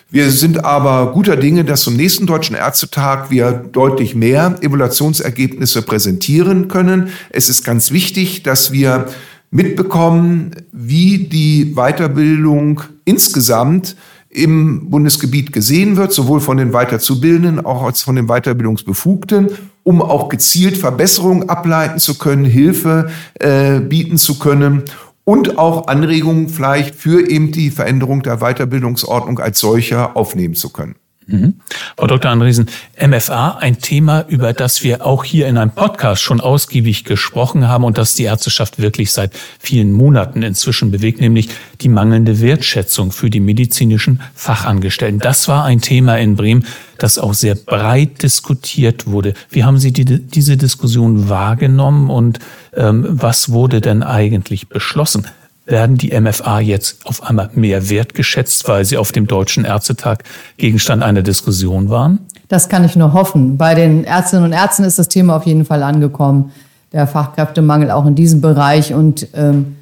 Wir 0.09 0.29
sind 0.31 0.63
aber 0.63 1.12
guter 1.12 1.35
Dinge, 1.35 1.65
dass 1.65 1.81
zum 1.81 1.95
nächsten 1.95 2.25
Deutschen 2.25 2.55
Ärztetag 2.55 3.31
wir 3.31 3.51
deutlich 3.51 4.15
mehr 4.15 4.55
Evaluationsergebnisse 4.62 5.81
präsentieren 5.81 6.67
können. 6.67 7.09
Es 7.31 7.50
ist 7.50 7.65
ganz 7.65 7.91
wichtig, 7.91 8.43
dass 8.43 8.71
wir 8.71 9.07
mitbekommen, 9.51 10.51
wie 10.71 11.27
die 11.27 11.74
Weiterbildung 11.75 12.81
insgesamt 13.03 13.95
im 14.35 14.89
Bundesgebiet 14.89 15.53
gesehen 15.53 15.97
wird, 15.97 16.11
sowohl 16.11 16.39
von 16.39 16.57
den 16.57 16.73
Weiterzubildenden 16.73 17.65
auch 17.65 17.83
als 17.83 18.01
von 18.01 18.15
den 18.15 18.27
Weiterbildungsbefugten, 18.27 19.49
um 19.83 20.01
auch 20.01 20.29
gezielt 20.29 20.77
Verbesserungen 20.77 21.49
ableiten 21.49 21.99
zu 21.99 22.17
können, 22.17 22.45
Hilfe 22.45 23.09
äh, 23.39 23.79
bieten 23.79 24.17
zu 24.17 24.37
können 24.37 24.83
und 25.23 25.57
auch 25.57 25.87
Anregungen 25.87 26.49
vielleicht 26.49 26.95
für 26.95 27.27
eben 27.27 27.51
die 27.51 27.71
Veränderung 27.71 28.21
der 28.21 28.37
Weiterbildungsordnung 28.37 29.39
als 29.39 29.59
solcher 29.59 30.15
aufnehmen 30.15 30.55
zu 30.55 30.69
können. 30.69 30.95
Mhm. 31.27 31.55
Frau 31.98 32.05
Dr. 32.05 32.29
Andresen, 32.29 32.67
MFA, 33.00 33.58
ein 33.60 33.79
Thema, 33.79 34.25
über 34.27 34.53
das 34.53 34.84
wir 34.84 35.05
auch 35.05 35.24
hier 35.24 35.48
in 35.48 35.58
einem 35.58 35.72
Podcast 35.72 36.22
schon 36.22 36.39
ausgiebig 36.39 37.03
gesprochen 37.03 37.67
haben 37.67 37.84
und 37.84 37.98
das 37.98 38.13
die 38.13 38.24
Ärzteschaft 38.24 38.79
wirklich 38.79 39.12
seit 39.12 39.32
vielen 39.60 39.91
Monaten 39.91 40.44
inzwischen 40.44 40.91
bewegt, 40.91 41.22
nämlich 41.22 41.50
die 41.82 41.89
mangelnde 41.89 42.41
Wertschätzung 42.41 43.12
für 43.12 43.32
die 43.32 43.39
medizinischen 43.39 44.22
Fachangestellten. 44.36 45.20
Das 45.20 45.48
war 45.48 45.65
ein 45.65 45.82
Thema 45.82 46.17
in 46.17 46.36
Bremen, 46.36 46.65
das 47.00 47.17
auch 47.17 47.34
sehr 47.34 47.55
breit 47.55 48.22
diskutiert 48.22 49.08
wurde. 49.08 49.34
Wie 49.50 49.63
haben 49.63 49.79
Sie 49.79 49.91
die, 49.91 50.05
diese 50.05 50.58
Diskussion 50.58 51.27
wahrgenommen 51.27 52.12
und 52.12 52.39
ähm, 52.75 53.05
was 53.10 53.50
wurde 53.50 53.82
denn 53.82 54.03
eigentlich 54.03 54.70
beschlossen? 54.70 55.27
Werden 55.65 55.98
die 55.98 56.19
MFA 56.19 56.60
jetzt 56.60 57.05
auf 57.05 57.24
einmal 57.24 57.50
mehr 57.53 57.89
wertgeschätzt, 57.89 58.67
weil 58.67 58.86
sie 58.86 58.98
auf 58.98 59.12
dem 59.12 59.27
Deutschen 59.27 59.65
Ärztetag 59.65 60.24
Gegenstand 60.57 61.03
einer 61.03 61.22
Diskussion 61.22 61.89
waren? 61.89 62.19
Das 62.48 62.69
kann 62.69 62.84
ich 62.86 62.95
nur 62.95 63.13
hoffen. 63.13 63.57
Bei 63.57 63.74
den 63.74 64.03
Ärztinnen 64.03 64.45
und 64.45 64.53
Ärzten 64.53 64.84
ist 64.84 65.00
das 65.00 65.07
Thema 65.07 65.36
auf 65.36 65.45
jeden 65.45 65.65
Fall 65.65 65.81
angekommen. 65.81 66.51
Der 66.91 67.07
Fachkräftemangel 67.07 67.91
auch 67.91 68.05
in 68.05 68.15
diesem 68.15 68.41
Bereich 68.41 68.93
und 68.93 69.27
ähm, 69.34 69.75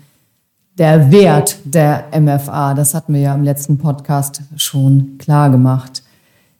der 0.77 1.11
Wert 1.11 1.57
der 1.65 2.05
MFA, 2.19 2.73
das 2.73 2.95
hatten 2.95 3.13
wir 3.13 3.21
ja 3.21 3.35
im 3.35 3.43
letzten 3.43 3.77
Podcast 3.77 4.41
schon 4.57 5.17
klar 5.19 5.49
gemacht. 5.51 6.01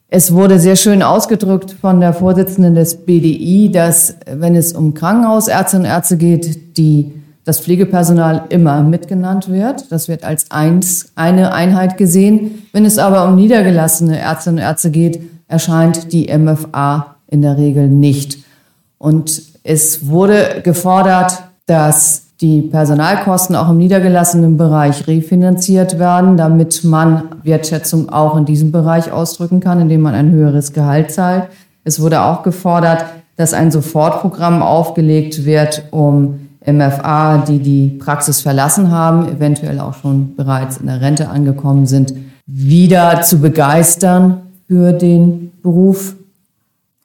Es 0.08 0.32
wurde 0.32 0.60
sehr 0.60 0.75
schön 0.75 1.01
ausgedrückt 1.01 1.75
von 1.82 2.00
der 2.00 2.13
Vorsitzenden 2.13 2.75
des 2.75 3.03
BDI, 3.06 3.72
dass 3.72 4.15
wenn 4.27 4.56
es 4.56 4.74
um 4.74 4.94
Krankenhausärztinnen 4.94 5.88
und 5.88 5.92
Ärzte 5.92 6.18
geht, 6.18 6.77
die 6.77 7.12
das 7.45 7.59
Pflegepersonal 7.59 8.45
immer 8.50 8.81
mitgenannt 8.83 9.51
wird. 9.51 9.91
Das 9.91 10.07
wird 10.07 10.23
als 10.23 10.50
eins, 10.51 11.12
eine 11.15 11.53
Einheit 11.53 11.97
gesehen. 11.97 12.63
Wenn 12.71 12.85
es 12.85 12.97
aber 12.97 13.27
um 13.27 13.35
niedergelassene 13.35 14.19
Ärztinnen 14.19 14.59
und 14.59 14.63
Ärzte 14.63 14.91
geht, 14.91 15.21
erscheint 15.47 16.13
die 16.13 16.35
MFA 16.35 17.15
in 17.27 17.41
der 17.41 17.57
Regel 17.57 17.88
nicht. 17.88 18.39
Und 18.97 19.41
es 19.63 20.07
wurde 20.07 20.62
gefordert, 20.63 21.43
dass 21.65 22.23
die 22.41 22.62
Personalkosten 22.62 23.55
auch 23.55 23.69
im 23.69 23.77
niedergelassenen 23.77 24.57
Bereich 24.57 25.07
refinanziert 25.07 26.00
werden, 26.00 26.35
damit 26.35 26.83
man 26.83 27.23
Wertschätzung 27.43 28.09
auch 28.09 28.35
in 28.35 28.45
diesem 28.45 28.71
Bereich 28.71 29.12
ausdrücken 29.12 29.59
kann, 29.59 29.79
indem 29.79 30.01
man 30.01 30.13
ein 30.13 30.31
höheres 30.31 30.73
Gehalt 30.73 31.12
zahlt. 31.12 31.45
Es 31.83 32.01
wurde 32.01 32.21
auch 32.21 32.43
gefordert, 32.43 33.05
dass 33.35 33.53
ein 33.53 33.71
Sofortprogramm 33.71 34.62
aufgelegt 34.62 35.45
wird, 35.45 35.83
um 35.91 36.42
MFA, 36.65 37.39
die 37.39 37.60
die 37.60 37.89
Praxis 37.89 38.41
verlassen 38.41 38.91
haben, 38.91 39.27
eventuell 39.27 39.79
auch 39.79 39.96
schon 39.96 40.36
bereits 40.36 40.77
in 40.77 40.88
der 40.88 41.01
Rente 41.01 41.29
angekommen 41.29 41.86
sind, 41.86 42.13
wieder 42.46 43.22
zu 43.22 43.39
begeistern 43.39 44.43
für 44.67 44.93
den 44.93 45.51
Beruf. 45.62 46.15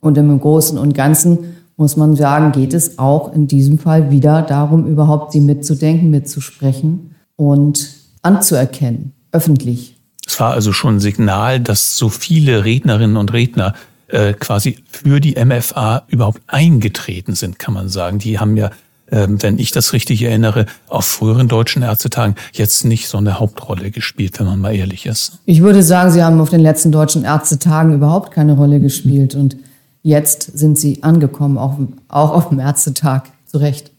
Und 0.01 0.17
im 0.17 0.39
Großen 0.39 0.79
und 0.79 0.95
Ganzen 0.95 1.39
muss 1.77 1.97
man 1.97 2.17
sagen, 2.17 2.53
geht 2.53 2.75
es 2.75 2.99
auch 2.99 3.33
in 3.33 3.47
diesem 3.47 3.79
Fall 3.79 4.11
wieder 4.11 4.43
darum, 4.43 4.87
überhaupt 4.87 5.33
sie 5.33 5.41
mitzudenken, 5.41 6.11
mitzusprechen 6.11 7.15
und 7.37 7.95
anzuerkennen, 8.23 9.13
öffentlich. 9.33 9.97
Es 10.27 10.39
war 10.41 10.53
also 10.53 10.73
schon 10.73 10.97
ein 10.97 11.01
Signal, 11.01 11.61
dass 11.61 11.97
so 11.97 12.09
viele 12.09 12.65
Rednerinnen 12.65 13.17
und 13.17 13.33
Redner 13.33 13.75
äh, 14.09 14.35
quasi 14.35 14.79
für 14.91 15.21
die 15.21 15.43
MFA 15.43 16.03
überhaupt 16.09 16.43
eingetreten 16.47 17.35
sind, 17.35 17.59
kann 17.59 17.75
man 17.75 17.89
sagen. 17.89 18.19
Die 18.19 18.39
haben 18.39 18.57
ja 18.57 18.71
wenn 19.11 19.59
ich 19.59 19.71
das 19.71 19.93
richtig 19.93 20.23
erinnere, 20.23 20.67
auf 20.89 21.05
früheren 21.05 21.49
deutschen 21.49 21.83
Ärztetagen 21.83 22.35
jetzt 22.53 22.85
nicht 22.85 23.09
so 23.09 23.19
eine 23.19 23.41
Hauptrolle 23.41 23.91
gespielt, 23.91 24.39
wenn 24.39 24.47
man 24.47 24.61
mal 24.61 24.75
ehrlich 24.75 25.07
ist. 25.07 25.39
Ich 25.47 25.63
würde 25.63 25.83
sagen, 25.83 26.11
sie 26.11 26.23
haben 26.23 26.41
auf 26.41 26.51
den 26.51 26.61
letzten 26.61 26.93
deutschen 26.93 27.25
Ärztetagen 27.25 27.95
überhaupt 27.95 28.33
keine 28.33 28.53
Rolle 28.53 28.81
gespielt 28.81 29.35
und 29.35 29.57
jetzt 30.03 30.59
sind 30.59 30.79
sie 30.79 31.03
angekommen, 31.03 31.59
auch, 31.59 31.79
auch 32.09 32.33
auf 32.33 32.49
dem 32.51 32.61
Ärztetag, 32.61 33.25
zu 33.47 33.59
Recht. 33.59 33.91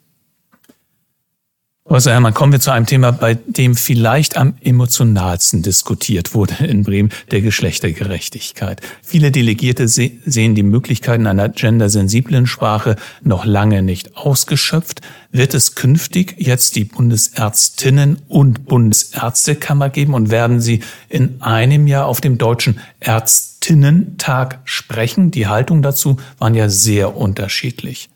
Also 1.92 2.12
Hermann, 2.12 2.36
kommen 2.36 2.52
wir 2.52 2.60
zu 2.60 2.70
einem 2.70 2.86
Thema, 2.86 3.12
bei 3.12 3.34
dem 3.34 3.76
vielleicht 3.76 4.38
am 4.38 4.54
emotionalsten 4.62 5.64
diskutiert 5.64 6.36
wurde 6.36 6.64
in 6.64 6.84
Bremen, 6.84 7.10
der 7.32 7.42
Geschlechtergerechtigkeit. 7.42 8.80
Viele 9.02 9.32
Delegierte 9.32 9.88
sehen 9.88 10.54
die 10.54 10.62
Möglichkeiten 10.62 11.26
einer 11.26 11.50
gendersensiblen 11.50 12.46
Sprache 12.46 12.96
noch 13.24 13.44
lange 13.44 13.82
nicht 13.82 14.16
ausgeschöpft. 14.16 15.02
Wird 15.32 15.56
es 15.56 15.74
künftig 15.74 16.36
jetzt 16.38 16.76
die 16.76 16.84
Bundesärztinnen 16.84 18.20
und 18.28 18.68
Bundesärztekammer 18.68 19.90
geben 19.90 20.14
und 20.14 20.30
werden 20.30 20.62
sie 20.62 20.82
in 21.10 21.42
einem 21.42 21.88
Jahr 21.88 22.06
auf 22.06 22.22
dem 22.22 22.38
Deutschen 22.38 22.80
Ärztinnentag 23.00 24.60
sprechen? 24.64 25.32
Die 25.32 25.48
Haltung 25.48 25.82
dazu 25.82 26.18
waren 26.38 26.54
ja 26.54 26.70
sehr 26.70 27.18
unterschiedlich. 27.18 28.10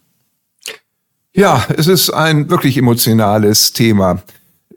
Ja, 1.35 1.65
es 1.75 1.87
ist 1.87 2.11
ein 2.11 2.51
wirklich 2.51 2.77
emotionales 2.77 3.73
Thema. 3.73 4.21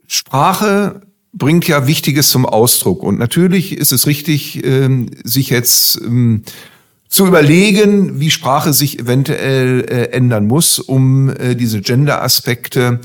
Sprache 0.07 1.03
bringt 1.35 1.69
ja 1.69 1.87
Wichtiges 1.87 2.31
zum 2.31 2.47
Ausdruck. 2.47 3.03
Und 3.03 3.19
natürlich 3.19 3.77
ist 3.77 3.93
es 3.93 4.07
richtig, 4.07 4.65
ähm, 4.65 5.11
sich 5.23 5.51
jetzt 5.51 6.01
ähm, 6.01 6.45
zu 7.11 7.27
überlegen, 7.27 8.21
wie 8.21 8.31
Sprache 8.31 8.73
sich 8.73 8.99
eventuell 8.99 9.81
äh, 9.83 10.13
ändern 10.13 10.47
muss, 10.47 10.79
um 10.79 11.29
äh, 11.29 11.55
diese 11.57 11.83
Gender-Aspekte 11.83 13.01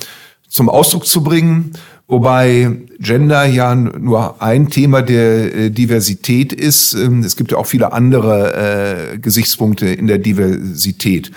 zum 0.47 0.69
Ausdruck 0.69 1.05
zu 1.05 1.21
bringen. 1.21 1.73
Wobei 2.07 2.71
Gender 2.99 3.45
ja 3.45 3.75
nur 3.75 4.41
ein 4.41 4.69
Thema 4.69 5.01
der 5.01 5.53
äh, 5.53 5.69
Diversität 5.71 6.53
ist. 6.53 6.93
Ähm, 6.93 7.21
es 7.23 7.35
gibt 7.35 7.51
ja 7.51 7.57
auch 7.57 7.67
viele 7.67 7.91
andere 7.91 9.17
Gesichtspunkte 9.21 9.87
in 9.87 10.07
der 10.07 10.19
Diversität. 10.19 11.31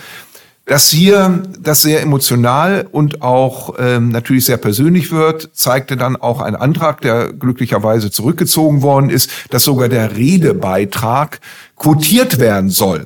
Dass 0.66 0.88
hier 0.88 1.42
das 1.60 1.82
sehr 1.82 2.00
emotional 2.00 2.88
und 2.90 3.20
auch 3.20 3.74
ähm, 3.78 4.08
natürlich 4.08 4.46
sehr 4.46 4.56
persönlich 4.56 5.12
wird, 5.12 5.50
zeigte 5.52 5.96
dann 5.98 6.16
auch 6.16 6.40
ein 6.40 6.56
Antrag, 6.56 7.02
der 7.02 7.34
glücklicherweise 7.34 8.10
zurückgezogen 8.10 8.80
worden 8.80 9.10
ist, 9.10 9.30
dass 9.50 9.64
sogar 9.64 9.90
der 9.90 10.16
Redebeitrag 10.16 11.40
quotiert 11.76 12.38
werden 12.38 12.70
soll. 12.70 13.04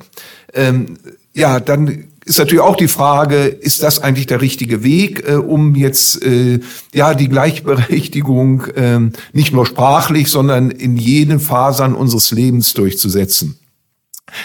Ähm, 0.53 0.97
ja, 1.33 1.59
dann 1.59 2.05
ist 2.23 2.37
natürlich 2.37 2.61
auch 2.63 2.77
die 2.77 2.87
Frage, 2.87 3.45
ist 3.45 3.83
das 3.83 3.99
eigentlich 3.99 4.27
der 4.27 4.39
richtige 4.39 4.83
Weg, 4.83 5.27
äh, 5.27 5.33
um 5.33 5.75
jetzt 5.75 6.23
äh, 6.23 6.59
ja 6.93 7.13
die 7.13 7.27
Gleichberechtigung 7.27 8.65
äh, 8.75 8.99
nicht 9.33 9.51
nur 9.51 9.65
sprachlich, 9.65 10.29
sondern 10.29 10.71
in 10.71 10.95
jeden 10.95 11.39
Fasern 11.39 11.93
unseres 11.93 12.31
Lebens 12.31 12.73
durchzusetzen? 12.73 13.59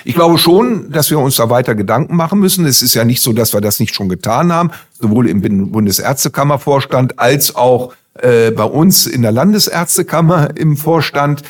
Ich 0.05 0.15
glaube 0.15 0.39
schon, 0.39 0.91
dass 0.91 1.11
wir 1.11 1.19
uns 1.19 1.37
da 1.37 1.51
weiter 1.51 1.75
Gedanken 1.75 2.17
machen 2.17 2.39
müssen. 2.39 2.65
Es 2.67 2.83
ist 2.83 2.95
ja 2.95 3.05
nicht 3.05 3.23
so, 3.23 3.33
dass 3.33 3.53
wir 3.53 3.61
das 3.61 3.81
nicht 3.81 3.95
schon 3.95 4.09
getan 4.09 4.53
haben, 4.53 4.71
sowohl 5.01 5.29
im 5.29 5.71
Bundesärztekammervorstand 5.71 7.19
als 7.19 7.55
auch 7.55 7.95
äh, 8.21 8.51
bei 8.51 8.65
uns 8.65 9.07
in 9.07 9.23
der 9.23 9.33
Landesärztekammer 9.33 10.57
im 10.57 10.77
Vorstand. 10.77 11.43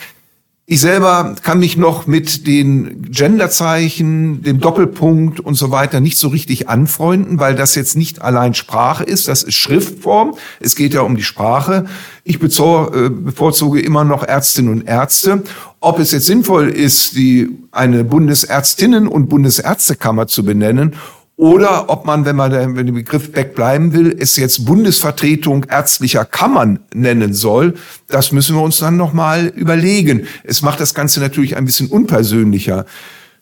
Ich 0.66 0.80
selber 0.80 1.34
kann 1.42 1.58
mich 1.58 1.76
noch 1.76 2.06
mit 2.06 2.46
den 2.46 3.02
Genderzeichen, 3.10 4.42
dem 4.42 4.60
Doppelpunkt 4.60 5.38
und 5.38 5.56
so 5.56 5.70
weiter 5.70 6.00
nicht 6.00 6.16
so 6.16 6.28
richtig 6.28 6.70
anfreunden, 6.70 7.38
weil 7.38 7.54
das 7.54 7.74
jetzt 7.74 7.98
nicht 7.98 8.22
allein 8.22 8.54
Sprache 8.54 9.04
ist, 9.04 9.28
das 9.28 9.42
ist 9.42 9.56
Schriftform. 9.56 10.36
Es 10.60 10.74
geht 10.74 10.94
ja 10.94 11.02
um 11.02 11.16
die 11.16 11.22
Sprache. 11.22 11.84
Ich 12.24 12.36
äh, 12.36 13.10
bevorzuge 13.10 13.82
immer 13.82 14.04
noch 14.04 14.22
Ärztinnen 14.22 14.72
und 14.72 14.88
Ärzte. 14.88 15.42
Ob 15.80 15.98
es 15.98 16.12
jetzt 16.12 16.24
sinnvoll 16.24 16.70
ist, 16.70 17.14
die 17.14 17.50
eine 17.70 18.02
Bundesärztinnen- 18.02 19.06
und 19.06 19.28
Bundesärztekammer 19.28 20.28
zu 20.28 20.46
benennen 20.46 20.94
oder 21.36 21.90
ob 21.90 22.06
man, 22.06 22.24
wenn 22.24 22.36
man 22.36 22.52
wenn 22.52 22.86
der 22.86 22.92
Begriff 22.92 23.32
Beck 23.32 23.54
bleiben 23.54 23.92
will, 23.92 24.16
es 24.18 24.36
jetzt 24.36 24.64
Bundesvertretung 24.66 25.64
ärztlicher 25.68 26.24
Kammern 26.24 26.78
nennen 26.94 27.34
soll, 27.34 27.74
das 28.08 28.30
müssen 28.30 28.54
wir 28.54 28.62
uns 28.62 28.78
dann 28.78 28.96
nochmal 28.96 29.46
überlegen. 29.46 30.26
Es 30.44 30.62
macht 30.62 30.78
das 30.78 30.94
Ganze 30.94 31.20
natürlich 31.20 31.56
ein 31.56 31.64
bisschen 31.64 31.88
unpersönlicher. 31.88 32.86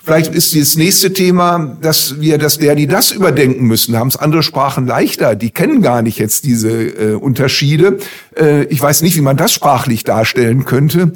Vielleicht 0.05 0.35
ist 0.35 0.57
das 0.57 0.77
nächste 0.77 1.13
Thema, 1.13 1.77
dass 1.81 2.21
wir 2.21 2.37
das 2.37 2.59
der, 2.59 2.75
die 2.75 2.89
das 2.89 3.13
überdenken 3.13 3.67
müssen. 3.67 3.93
Da 3.93 4.01
haben 4.01 4.09
es 4.09 4.17
andere 4.17 4.43
Sprachen 4.43 4.85
leichter. 4.85 5.37
Die 5.37 5.51
kennen 5.51 5.81
gar 5.81 6.03
nicht 6.03 6.19
jetzt 6.19 6.45
diese 6.45 6.73
äh, 6.73 7.15
Unterschiede. 7.15 7.99
Äh, 8.37 8.65
ich 8.65 8.83
weiß 8.83 9.03
nicht, 9.03 9.15
wie 9.15 9.21
man 9.21 9.37
das 9.37 9.53
sprachlich 9.53 10.03
darstellen 10.03 10.65
könnte. 10.65 11.13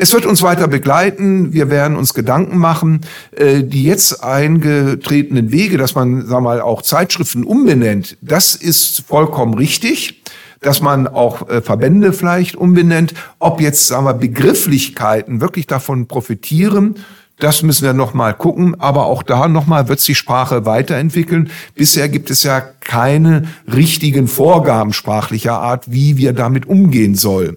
Es 0.00 0.12
wird 0.12 0.26
uns 0.26 0.42
weiter 0.42 0.68
begleiten. 0.68 1.52
Wir 1.52 1.70
werden 1.70 1.96
uns 1.96 2.14
Gedanken 2.14 2.56
machen. 2.56 3.00
Äh, 3.32 3.64
die 3.64 3.82
jetzt 3.82 4.22
eingetretenen 4.22 5.50
Wege, 5.50 5.76
dass 5.76 5.96
man, 5.96 6.24
sag 6.24 6.40
mal, 6.40 6.60
auch 6.60 6.82
Zeitschriften 6.82 7.42
umbenennt, 7.42 8.16
das 8.20 8.54
ist 8.54 9.02
vollkommen 9.08 9.54
richtig. 9.54 10.22
Dass 10.60 10.80
man 10.80 11.08
auch 11.08 11.48
äh, 11.48 11.62
Verbände 11.62 12.12
vielleicht 12.12 12.54
umbenennt. 12.54 13.12
Ob 13.40 13.60
jetzt, 13.60 13.88
sagen 13.88 14.04
wir, 14.04 14.14
Begrifflichkeiten 14.14 15.40
wirklich 15.40 15.66
davon 15.66 16.06
profitieren, 16.06 16.94
das 17.40 17.64
müssen 17.64 17.84
wir 17.84 17.92
noch 17.92 18.14
mal 18.14 18.34
gucken. 18.34 18.80
Aber 18.80 19.06
auch 19.06 19.24
da 19.24 19.48
noch 19.48 19.66
mal 19.66 19.88
wird 19.88 19.98
sich 19.98 20.16
Sprache 20.16 20.64
weiterentwickeln. 20.64 21.50
Bisher 21.74 22.08
gibt 22.08 22.30
es 22.30 22.44
ja 22.44 22.60
keine 22.60 23.48
richtigen 23.66 24.28
Vorgaben 24.28 24.92
sprachlicher 24.92 25.58
Art, 25.58 25.90
wie 25.90 26.16
wir 26.16 26.34
damit 26.34 26.66
umgehen 26.66 27.16
sollen. 27.16 27.56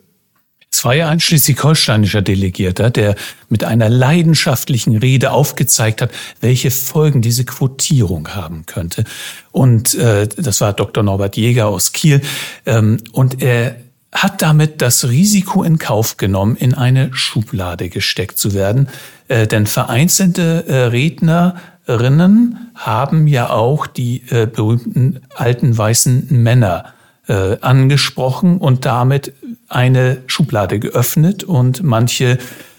Es 0.73 0.85
war 0.85 0.95
ja 0.95 1.09
ein 1.09 1.19
schleswig-holsteinischer 1.19 2.21
Delegierter, 2.21 2.89
der 2.89 3.15
mit 3.49 3.65
einer 3.65 3.89
leidenschaftlichen 3.89 4.97
Rede 4.97 5.31
aufgezeigt 5.31 6.01
hat, 6.01 6.11
welche 6.39 6.71
Folgen 6.71 7.21
diese 7.21 7.43
Quotierung 7.43 8.29
haben 8.29 8.65
könnte. 8.65 9.03
Und 9.51 9.93
äh, 9.95 10.27
das 10.27 10.61
war 10.61 10.71
Dr. 10.71 11.03
Norbert 11.03 11.35
Jäger 11.35 11.67
aus 11.67 11.91
Kiel. 11.91 12.21
Ähm, 12.65 12.97
und 13.11 13.41
er 13.43 13.75
hat 14.13 14.41
damit 14.41 14.81
das 14.81 15.09
Risiko 15.09 15.63
in 15.63 15.77
Kauf 15.77 16.15
genommen, 16.15 16.55
in 16.55 16.73
eine 16.73 17.13
Schublade 17.13 17.89
gesteckt 17.89 18.37
zu 18.37 18.53
werden. 18.53 18.87
Äh, 19.27 19.47
denn 19.47 19.67
vereinzelte 19.67 20.65
äh, 20.67 20.75
Rednerinnen 20.85 22.71
haben 22.75 23.27
ja 23.27 23.49
auch 23.49 23.87
die 23.87 24.23
äh, 24.29 24.47
berühmten 24.47 25.19
alten 25.35 25.77
weißen 25.77 26.27
Männer 26.29 26.93
äh, 27.27 27.57
angesprochen 27.61 28.57
und 28.57 28.85
damit 28.85 29.33
eine 29.67 30.21
Schublade 30.27 30.79
geöffnet 30.79 31.43
und 31.43 31.83
manche 31.83 32.37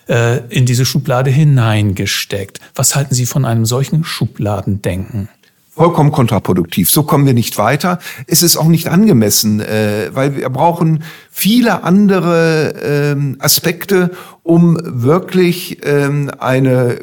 äh, 0.08 0.38
in 0.48 0.66
diese 0.66 0.84
Schublade 0.84 1.30
hineingesteckt. 1.30 2.60
Was 2.74 2.94
halten 2.96 3.14
Sie 3.14 3.26
von 3.26 3.44
einem 3.44 3.66
solchen 3.66 4.04
Schubladendenken? 4.04 5.28
vollkommen 5.74 6.12
kontraproduktiv. 6.12 6.90
So 6.90 7.02
kommen 7.02 7.24
wir 7.24 7.32
nicht 7.32 7.56
weiter. 7.56 7.98
Es 8.26 8.42
ist 8.42 8.56
auch 8.56 8.68
nicht 8.68 8.88
angemessen, 8.88 9.60
äh, 9.60 10.10
weil 10.12 10.36
wir 10.36 10.48
brauchen 10.50 11.02
viele 11.30 11.82
andere 11.82 12.74
ähm, 12.82 13.36
Aspekte, 13.38 14.10
um 14.42 14.78
wirklich 14.82 15.78
ähm, 15.82 16.30
eine 16.38 16.98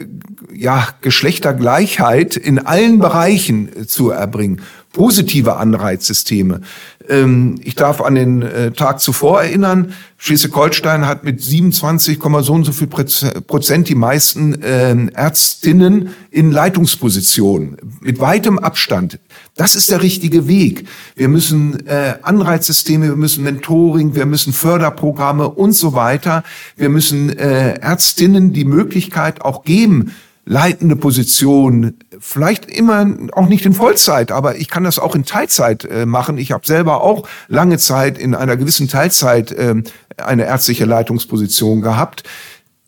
ja, 0.53 0.87
Geschlechtergleichheit 1.01 2.37
in 2.37 2.59
allen 2.59 2.99
Bereichen 2.99 3.87
zu 3.87 4.11
erbringen. 4.11 4.61
Positive 4.93 5.57
Anreizsysteme. 5.57 6.61
Ähm, 7.09 7.55
ich 7.63 7.75
darf 7.75 8.01
an 8.01 8.15
den 8.15 8.41
äh, 8.43 8.71
Tag 8.71 9.01
zuvor 9.01 9.41
erinnern, 9.41 9.93
Schleswig-Holstein 10.17 11.07
hat 11.07 11.23
mit 11.23 11.41
27, 11.41 12.19
so 12.41 12.53
und 12.53 12.65
so 12.65 12.71
viel 12.71 12.87
Prozent 12.87 13.89
die 13.89 13.95
meisten 13.95 14.61
äh, 14.61 15.07
Ärztinnen 15.13 16.09
in 16.29 16.51
Leitungspositionen. 16.51 17.77
Mit 18.01 18.19
weitem 18.19 18.59
Abstand. 18.59 19.19
Das 19.55 19.75
ist 19.75 19.89
der 19.89 20.01
richtige 20.01 20.47
Weg. 20.47 20.87
Wir 21.15 21.29
müssen 21.29 21.87
äh, 21.87 22.15
Anreizsysteme, 22.21 23.07
wir 23.07 23.15
müssen 23.15 23.43
Mentoring, 23.43 24.13
wir 24.13 24.25
müssen 24.25 24.53
Förderprogramme 24.53 25.49
und 25.49 25.71
so 25.71 25.93
weiter. 25.93 26.43
Wir 26.75 26.89
müssen 26.89 27.29
äh, 27.29 27.79
Ärztinnen 27.79 28.53
die 28.53 28.65
Möglichkeit 28.65 29.41
auch 29.41 29.63
geben, 29.63 30.13
leitende 30.49 30.95
Position, 30.95 31.93
vielleicht 32.19 32.65
immer 32.65 33.07
auch 33.33 33.47
nicht 33.47 33.67
in 33.67 33.73
Vollzeit, 33.73 34.31
aber 34.31 34.55
ich 34.55 34.67
kann 34.67 34.83
das 34.83 34.97
auch 34.97 35.13
in 35.13 35.23
Teilzeit 35.23 35.85
äh, 35.85 36.07
machen. 36.07 36.39
Ich 36.39 36.51
habe 36.51 36.65
selber 36.65 37.03
auch 37.03 37.27
lange 37.47 37.77
Zeit 37.77 38.17
in 38.17 38.33
einer 38.33 38.57
gewissen 38.57 38.88
Teilzeit 38.88 39.51
äh, 39.51 39.75
eine 40.17 40.45
ärztliche 40.45 40.85
Leitungsposition 40.85 41.81
gehabt. 41.81 42.23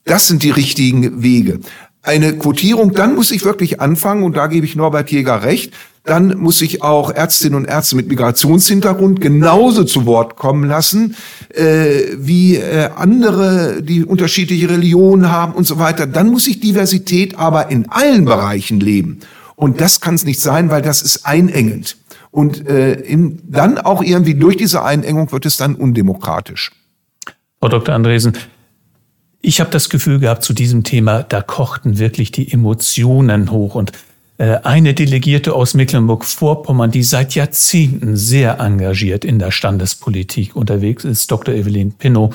Das 0.06 0.28
sind 0.28 0.42
die 0.42 0.50
richtigen 0.50 1.22
Wege. 1.22 1.60
Eine 2.02 2.36
Quotierung, 2.36 2.96
dann 2.96 3.14
muss 3.14 3.30
ich 3.30 3.46
wirklich 3.46 3.80
anfangen, 3.80 4.24
und 4.24 4.36
da 4.36 4.48
gebe 4.48 4.66
ich 4.66 4.76
Norbert 4.76 5.12
Jäger 5.12 5.44
recht, 5.44 5.72
dann 6.04 6.38
muss 6.40 6.62
ich 6.62 6.82
auch 6.82 7.12
Ärztinnen 7.12 7.56
und 7.56 7.66
Ärzte 7.66 7.96
mit 7.96 8.08
Migrationshintergrund 8.08 9.22
genauso 9.22 9.84
zu 9.84 10.06
Wort 10.06 10.36
kommen 10.36 10.68
lassen, 10.68 11.16
äh, 11.50 12.16
wie 12.18 12.56
äh, 12.56 12.90
andere, 12.96 13.84
die 13.84 14.04
unterschiedliche 14.04 14.70
Religionen 14.70 15.32
haben 15.32 15.54
und 15.54 15.66
so 15.66 15.78
weiter. 15.78 16.08
Dann 16.08 16.30
muss 16.30 16.48
ich 16.48 16.60
Diversität 16.60 17.38
aber 17.38 17.70
in 17.70 17.88
allen 17.90 18.26
Bereichen 18.26 18.80
leben. 18.80 19.20
Und 19.56 19.80
das 19.80 20.02
kann 20.02 20.16
es 20.16 20.26
nicht 20.26 20.42
sein, 20.42 20.72
weil 20.72 20.82
das 20.82 21.04
ist 21.04 21.26
einengend. 21.26 21.98
Und 22.32 22.68
äh, 22.68 22.94
in, 22.94 23.40
dann 23.44 23.78
auch 23.78 24.02
irgendwie 24.02 24.34
durch 24.34 24.58
diese 24.58 24.84
Einengung 24.84 25.32
wird 25.32 25.46
es 25.46 25.58
dann 25.58 25.76
undemokratisch. 25.76 26.72
Frau 27.60 27.70
Dr. 27.70 27.94
Andresen, 27.94 28.34
ich 29.42 29.60
habe 29.60 29.70
das 29.70 29.90
Gefühl 29.90 30.20
gehabt, 30.20 30.44
zu 30.44 30.54
diesem 30.54 30.84
Thema, 30.84 31.22
da 31.22 31.42
kochten 31.42 32.00
wirklich 32.00 32.32
die 32.32 32.52
Emotionen 32.52 33.52
hoch. 33.52 33.76
Und 33.76 33.92
eine 34.38 34.96
Delegierte 34.96 35.54
aus 35.54 35.76
Mecklenburg-Vorpommern, 35.76 36.90
die 36.90 37.04
seit 37.04 37.36
Jahrzehnten 37.36 38.18
sehr 38.18 38.60
engagiert 38.60 39.24
in 39.24 39.38
der 39.38 39.52
Standespolitik 39.52 40.56
unterwegs 40.56 41.04
ist, 41.04 41.30
Dr. 41.30 41.54
Evelyn 41.54 41.92
Pinnow. 41.94 42.34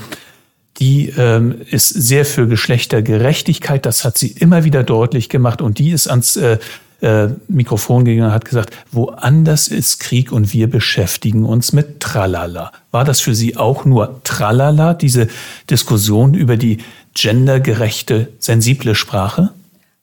Die 0.79 1.09
ähm, 1.17 1.63
ist 1.71 1.89
sehr 1.89 2.25
für 2.25 2.47
Geschlechtergerechtigkeit, 2.47 3.87
das 3.87 4.05
hat 4.05 4.19
sie 4.19 4.29
immer 4.29 4.65
wieder 4.65 4.85
deutlich 4.85 5.29
gemacht 5.29 5.63
und 5.63 5.79
die 5.79 5.91
ist 5.91 6.07
ans 6.07 6.37
äh, 6.37 6.59
äh, 7.01 7.29
Mikrofon 7.49 8.05
gegangen 8.05 8.29
und 8.29 8.35
hat 8.35 8.45
gesagt, 8.45 8.75
woanders 8.91 9.69
ist 9.69 10.01
Krieg 10.01 10.33
und 10.33 10.53
wir 10.53 10.69
beschäftigen 10.69 11.45
uns 11.45 11.73
mit 11.73 12.01
Tralala. 12.01 12.73
War 12.91 13.05
das 13.05 13.21
für 13.21 13.35
Sie 13.35 13.57
auch 13.57 13.85
nur 13.85 14.21
Tralala, 14.25 14.95
diese 14.95 15.29
Diskussion 15.69 16.35
über 16.35 16.57
die 16.57 16.79
gendergerechte, 17.15 18.29
sensible 18.39 18.95
Sprache? 18.95 19.51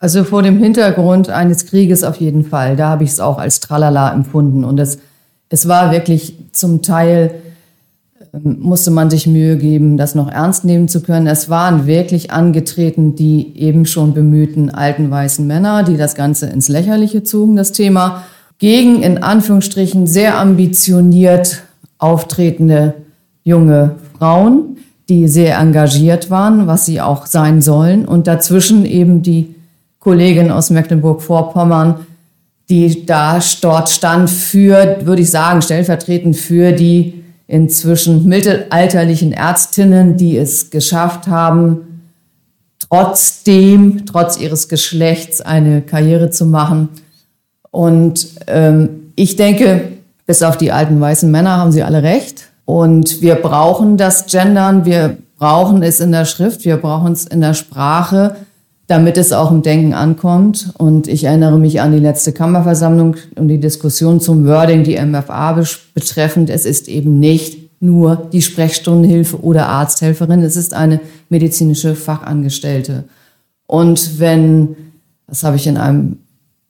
Also 0.04 0.26
vor 0.26 0.44
dem 0.44 0.58
Hintergrund 0.58 1.30
eines 1.30 1.66
Krieges 1.66 2.04
auf 2.04 2.18
jeden 2.18 2.44
Fall. 2.44 2.76
Da 2.76 2.90
habe 2.90 3.06
ich 3.06 3.12
es 3.12 3.22
auch 3.22 3.38
als 3.38 3.62
Tralala 3.62 4.14
empfunden. 4.14 4.66
Und 4.66 4.78
es, 4.78 4.98
es 5.48 5.66
war 5.70 5.94
wirklich 5.94 6.36
zum 6.52 6.82
Teil, 6.82 7.36
ähm, 8.34 8.58
musste 8.60 8.92
man 8.92 9.10
sich 9.10 9.28
Mühe 9.28 9.56
geben, 9.56 9.96
das 9.96 10.14
noch 10.14 10.30
ernst 10.30 10.66
nehmen 10.66 10.90
zu 10.90 11.00
können. 11.00 11.26
Es 11.26 11.50
waren 11.50 11.88
wirklich 11.88 12.32
angetreten 12.32 13.16
die 13.16 13.58
eben 13.58 13.86
schon 13.86 14.14
bemühten 14.14 14.72
alten 14.72 15.10
weißen 15.10 15.48
Männer, 15.48 15.84
die 15.84 15.96
das 15.96 16.16
Ganze 16.16 16.48
ins 16.48 16.68
Lächerliche 16.68 17.24
zogen, 17.24 17.56
das 17.56 17.72
Thema, 17.72 18.26
gegen 18.58 19.04
in 19.04 19.24
Anführungsstrichen 19.24 20.06
sehr 20.06 20.38
ambitioniert 20.38 21.64
auftretende 21.98 22.96
junge 23.46 23.96
Frauen, 24.20 24.80
die 25.08 25.30
sehr 25.30 25.58
engagiert 25.60 26.30
waren, 26.30 26.68
was 26.68 26.86
sie 26.86 27.00
auch 27.00 27.26
sein 27.26 27.62
sollen. 27.62 28.04
Und 28.04 28.28
dazwischen 28.28 28.86
eben 28.86 29.22
die 29.22 29.56
Kollegin 30.04 30.52
aus 30.52 30.70
Mecklenburg-Vorpommern, 30.70 32.06
die 32.70 33.06
da 33.06 33.40
dort 33.62 33.90
stand 33.90 34.30
für, 34.30 34.98
würde 35.04 35.22
ich 35.22 35.32
sagen, 35.32 35.62
stellvertretend 35.62 36.36
für 36.36 36.74
die 36.74 37.24
inzwischen 37.48 38.28
mittelalterlichen 38.28 39.32
Ärztinnen, 39.32 40.18
die 40.18 40.38
es 40.38 40.70
geschafft 40.70 41.28
haben, 41.28 42.02
trotzdem, 42.80 44.06
trotz 44.06 44.38
ihres 44.38 44.68
Geschlechts 44.68 45.40
eine 45.40 45.82
Karriere 45.82 46.32
zu 46.32 46.46
machen. 46.46 46.90
Und 47.72 48.28
ähm, 48.48 49.12
ich 49.16 49.36
denke, 49.36 49.94
bis 50.26 50.44
auf 50.44 50.58
die 50.58 50.72
alten 50.72 51.00
weißen 51.00 51.32
Männer 51.32 51.58
haben 51.58 51.72
sie 51.72 51.84
alle 51.84 52.04
recht. 52.04 52.50
Und 52.66 53.22
wir 53.22 53.36
brauchen 53.36 53.98
das 53.98 54.26
Gendern, 54.26 54.86
wir 54.86 55.18
brauchen 55.38 55.82
es 55.82 56.00
in 56.00 56.12
der 56.12 56.26
Schrift, 56.26 56.66
wir 56.66 56.78
brauchen 56.78 57.14
es 57.14 57.26
in 57.26 57.42
der 57.42 57.54
Sprache, 57.54 58.36
damit 58.88 59.18
es 59.18 59.32
auch 59.32 59.52
im 59.52 59.62
Denken 59.62 59.94
ankommt. 59.94 60.74
Und 60.78 61.08
ich 61.08 61.24
erinnere 61.24 61.58
mich 61.58 61.82
an 61.82 61.94
die 61.94 62.00
letzte 62.00 62.34
Kammerversammlung 62.34 63.16
und 63.36 63.48
die 63.48 63.60
Diskussion 63.60 64.20
zum 64.20 64.46
Wording, 64.46 64.84
die 64.84 65.00
MFA 65.00 65.62
betreffend. 65.94 66.50
Es 66.50 66.66
ist 66.66 66.88
eben 66.88 67.20
nicht 67.20 67.64
nur 67.84 68.16
die 68.32 68.42
Sprechstundenhilfe 68.42 69.42
oder 69.42 69.68
Arzthelferin, 69.68 70.42
es 70.42 70.56
ist 70.56 70.74
eine 70.74 71.02
medizinische 71.28 71.96
Fachangestellte. 71.96 73.04
Und 73.68 74.20
wenn, 74.20 74.76
das 75.28 75.44
habe 75.44 75.58
ich 75.58 75.68
in 75.68 75.78
einem 75.78 76.20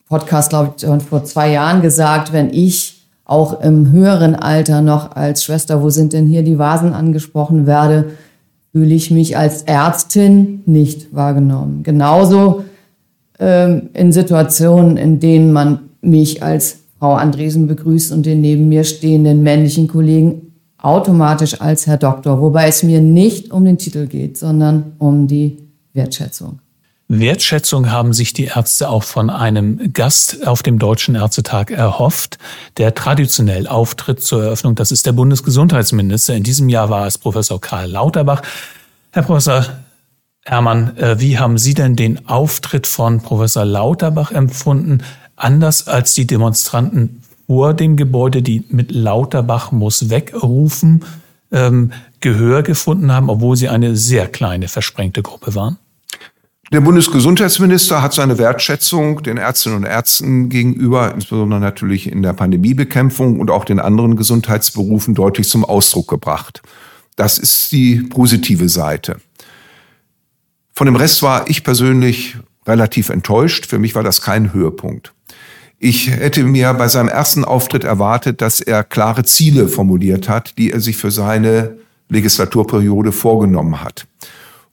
Podcast, 0.10 0.50
glaube 0.50 0.74
ich, 0.76 1.04
vor 1.04 1.24
zwei 1.24 1.52
Jahren 1.52 1.82
gesagt, 1.82 2.34
wenn 2.34 2.52
ich 2.52 3.04
auch 3.26 3.62
im 3.62 3.92
höheren 3.92 4.36
Alter 4.36 4.82
noch 4.82 5.16
als 5.16 5.44
Schwester, 5.44 5.82
wo 5.82 5.90
sind 5.90 6.14
denn 6.14 6.26
hier 6.26 6.44
die 6.44 6.58
Vasen 6.58 6.94
angesprochen 6.94 7.68
werde, 7.68 8.06
fühle 8.74 8.96
ich 8.96 9.12
mich 9.12 9.38
als 9.38 9.62
Ärztin 9.64 10.64
nicht 10.66 11.14
wahrgenommen. 11.16 11.84
Genauso 11.84 12.66
ähm, 13.40 13.90
in 13.94 14.12
Situationen, 14.12 14.98
in 14.98 15.20
denen 15.20 15.54
man 15.54 15.80
mich 16.02 16.42
als 16.44 16.80
Frau 17.00 17.14
Andresen 17.14 17.68
begrüßt 17.68 18.12
und 18.12 18.26
den 18.26 18.42
neben 18.42 18.68
mir 18.70 18.84
stehenden 18.84 19.44
männlichen 19.44 19.88
Kollegen 19.88 20.54
automatisch 20.80 21.62
als 21.62 21.86
Herr 21.88 21.98
Doktor, 21.98 22.42
wobei 22.42 22.68
es 22.68 22.84
mir 22.84 23.00
nicht 23.00 23.52
um 23.52 23.64
den 23.64 23.78
Titel 23.78 24.08
geht, 24.08 24.38
sondern 24.38 24.94
um 24.98 25.28
die 25.28 25.58
Wertschätzung. 25.94 26.60
Wertschätzung 27.20 27.92
haben 27.92 28.14
sich 28.14 28.34
die 28.34 28.46
Ärzte 28.46 28.90
auch 28.90 29.04
von 29.04 29.30
einem 29.30 29.94
Gast 29.94 30.46
auf 30.48 30.64
dem 30.64 30.80
Deutschen 30.80 31.16
Ärztetag 31.16 31.72
erhofft, 31.72 32.38
der 32.78 32.96
traditionell 32.96 33.68
auftritt 33.68 34.22
zur 34.22 34.44
Eröffnung. 34.44 34.76
Das 34.76 34.92
ist 34.92 35.06
der 35.06 35.12
Bundesgesundheitsminister. 35.12 36.36
In 36.36 36.44
diesem 36.44 36.70
Jahr 36.70 36.90
war 36.90 37.08
es 37.08 37.18
Professor 37.18 37.60
Karl 37.60 37.90
Lauterbach. 37.90 38.42
Herr 39.12 39.24
Professor 39.24 39.66
Hermann, 40.46 40.98
äh, 40.98 41.20
wie 41.20 41.40
haben 41.40 41.58
Sie 41.58 41.74
denn 41.74 41.96
den 41.96 42.28
Auftritt 42.28 42.88
von 42.88 43.22
Professor 43.22 43.66
Lauterbach 43.66 44.32
empfunden, 44.32 45.04
anders 45.36 45.88
als 45.88 46.14
die 46.14 46.28
Demonstranten 46.28 47.22
vor 47.48 47.74
dem 47.74 47.98
Gebäude, 47.98 48.42
die 48.42 48.66
mit 48.70 48.92
Lauterbach 48.92 49.72
muss 49.72 50.10
wegrufen, 50.10 51.06
ähm, 51.52 51.92
Gehör 52.20 52.64
gefunden 52.64 53.12
haben, 53.12 53.30
obwohl 53.30 53.56
sie 53.56 53.70
eine 53.70 53.96
sehr 53.96 54.28
kleine, 54.28 54.68
versprengte 54.68 55.22
Gruppe 55.22 55.56
waren? 55.56 55.78
Der 56.74 56.82
Bundesgesundheitsminister 56.82 58.02
hat 58.02 58.16
seine 58.16 58.40
Wertschätzung 58.40 59.22
den 59.22 59.38
Ärztinnen 59.38 59.78
und 59.78 59.84
Ärzten 59.84 60.50
gegenüber, 60.50 61.14
insbesondere 61.14 61.60
natürlich 61.60 62.12
in 62.12 62.24
der 62.24 62.34
Pandemiebekämpfung 62.34 63.40
und 63.40 63.52
auch 63.52 63.64
den 63.64 63.80
anderen 63.80 64.16
Gesundheitsberufen 64.16 65.14
deutlich 65.14 65.48
zum 65.48 65.66
Ausdruck 65.66 66.08
gebracht. 66.08 66.64
Das 67.16 67.38
ist 67.38 67.72
die 67.72 67.98
positive 67.98 68.70
Seite. 68.70 69.18
Von 70.74 70.86
dem 70.86 70.96
Rest 70.96 71.22
war 71.22 71.48
ich 71.48 71.64
persönlich 71.64 72.38
relativ 72.66 73.10
enttäuscht. 73.10 73.68
Für 73.68 73.78
mich 73.78 73.94
war 73.94 74.02
das 74.02 74.22
kein 74.22 74.52
Höhepunkt. 74.52 75.14
Ich 75.78 76.10
hätte 76.10 76.44
mir 76.44 76.74
bei 76.74 76.88
seinem 76.88 77.10
ersten 77.10 77.46
Auftritt 77.46 77.84
erwartet, 77.84 78.42
dass 78.42 78.62
er 78.62 78.84
klare 78.84 79.24
Ziele 79.26 79.68
formuliert 79.68 80.28
hat, 80.28 80.58
die 80.58 80.72
er 80.72 80.80
sich 80.80 80.98
für 80.98 81.12
seine 81.12 81.78
Legislaturperiode 82.10 83.12
vorgenommen 83.12 83.84
hat 83.84 84.08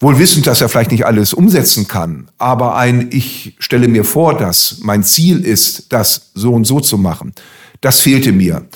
wohl 0.00 0.18
wissend, 0.18 0.46
dass 0.46 0.62
er 0.62 0.68
vielleicht 0.68 0.90
nicht 0.90 1.06
alles 1.06 1.34
umsetzen 1.34 1.86
kann, 1.86 2.30
aber 2.38 2.74
ein, 2.76 3.08
ich 3.12 3.54
stelle 3.58 3.86
mir 3.86 4.04
vor, 4.04 4.36
dass 4.36 4.78
mein 4.82 5.04
Ziel 5.04 5.44
ist, 5.44 5.92
das 5.92 6.30
so 6.34 6.52
und 6.52 6.64
so 6.64 6.80
zu 6.80 6.96
machen, 6.96 7.32
das 7.82 8.00
fehlte 8.00 8.32
mir. 8.32 8.66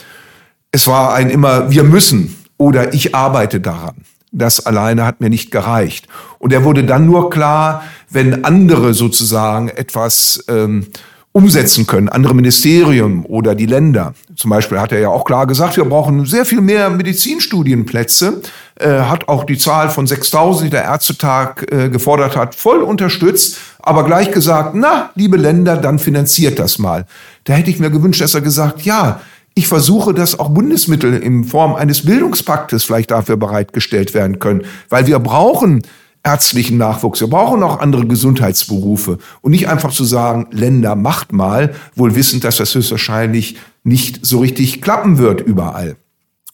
Es 0.71 0.87
war 0.87 1.15
ein 1.15 1.31
immer, 1.31 1.71
wir 1.71 1.85
müssen 1.85 2.37
oder 2.59 2.93
ich 2.93 3.15
arbeite 3.15 3.61
daran. 3.61 3.97
Das 4.33 4.67
alleine 4.67 5.07
hat 5.07 5.21
mir 5.21 5.31
nicht 5.31 5.51
gereicht. 5.51 6.09
Und 6.39 6.53
er 6.53 6.65
wurde 6.65 6.85
dann 6.85 7.07
nur 7.07 7.31
klar, 7.31 7.85
wenn 8.11 8.45
andere 8.45 8.93
sozusagen 8.93 9.69
etwas 9.69 10.45
ähm, 10.49 10.89
umsetzen 11.37 11.88
können, 11.88 12.09
andere 12.09 12.33
Ministerien 12.33 13.25
oder 13.25 13.57
die 13.57 13.66
Länder. 13.66 14.14
Zum 14.37 14.51
Beispiel 14.51 14.79
hat 14.79 14.92
er 14.92 15.01
ja 15.01 15.09
auch 15.09 15.25
klar 15.25 15.49
gesagt, 15.49 15.77
wir 15.77 15.85
brauchen 15.85 16.25
sehr 16.27 16.44
viel 16.44 16.61
mehr 16.61 16.90
Medizinstudienplätze, 16.90 18.40
äh, 18.77 19.01
hat 19.01 19.27
auch 19.27 19.42
die 19.42 19.59
Zahl 19.59 19.90
von 19.90 20.07
6000, 20.07 20.66
die 20.66 20.70
der 20.70 20.85
Ärztetag 20.85 21.66
äh, 21.73 21.88
gefordert 21.88 22.37
hat, 22.37 22.55
voll 22.55 22.83
unterstützt, 22.83 23.59
aber 23.81 24.05
gleich 24.05 24.31
gesagt, 24.31 24.77
na, 24.77 25.11
liebe 25.16 25.37
Länder, 25.37 25.77
dann 25.77 25.99
finanziert 25.99 26.61
das 26.61 26.79
mal. 26.79 27.05
Da 27.42 27.55
hätte 27.55 27.70
ich 27.70 27.81
mir 27.81 27.90
gewünscht, 27.90 28.20
dass 28.20 28.35
er 28.35 28.40
gesagt, 28.40 28.83
ja, 28.83 29.20
ich 29.57 29.66
versuche, 29.66 30.14
dass 30.14 30.38
auch 30.38 30.51
Bundesmittel 30.51 31.14
in 31.14 31.42
Form 31.42 31.75
eines 31.75 32.05
Bildungspaktes 32.05 32.85
vielleicht 32.85 33.11
dafür 33.11 33.37
bereitgestellt 33.37 34.14
werden 34.14 34.38
können, 34.38 34.62
weil 34.88 35.09
wir 35.09 35.18
brauchen 35.18 35.83
ärztlichen 36.25 36.79
Nachwuchs. 36.79 37.21
Wir 37.21 37.29
brauchen 37.29 37.63
auch 37.63 37.79
andere 37.79 38.07
Gesundheitsberufe. 38.07 39.19
Und 39.43 39.51
nicht 39.53 39.69
einfach 39.69 39.93
zu 39.93 40.05
sagen, 40.05 40.49
Länder 40.51 40.97
macht 40.97 41.33
mal, 41.33 41.75
wohl 41.95 42.15
wissend, 42.17 42.45
dass 42.45 42.57
das 42.57 42.75
höchstwahrscheinlich 42.75 43.57
nicht 43.85 44.25
so 44.25 44.41
richtig 44.41 44.81
klappen 44.81 45.19
wird 45.19 45.43
überall. 45.43 45.97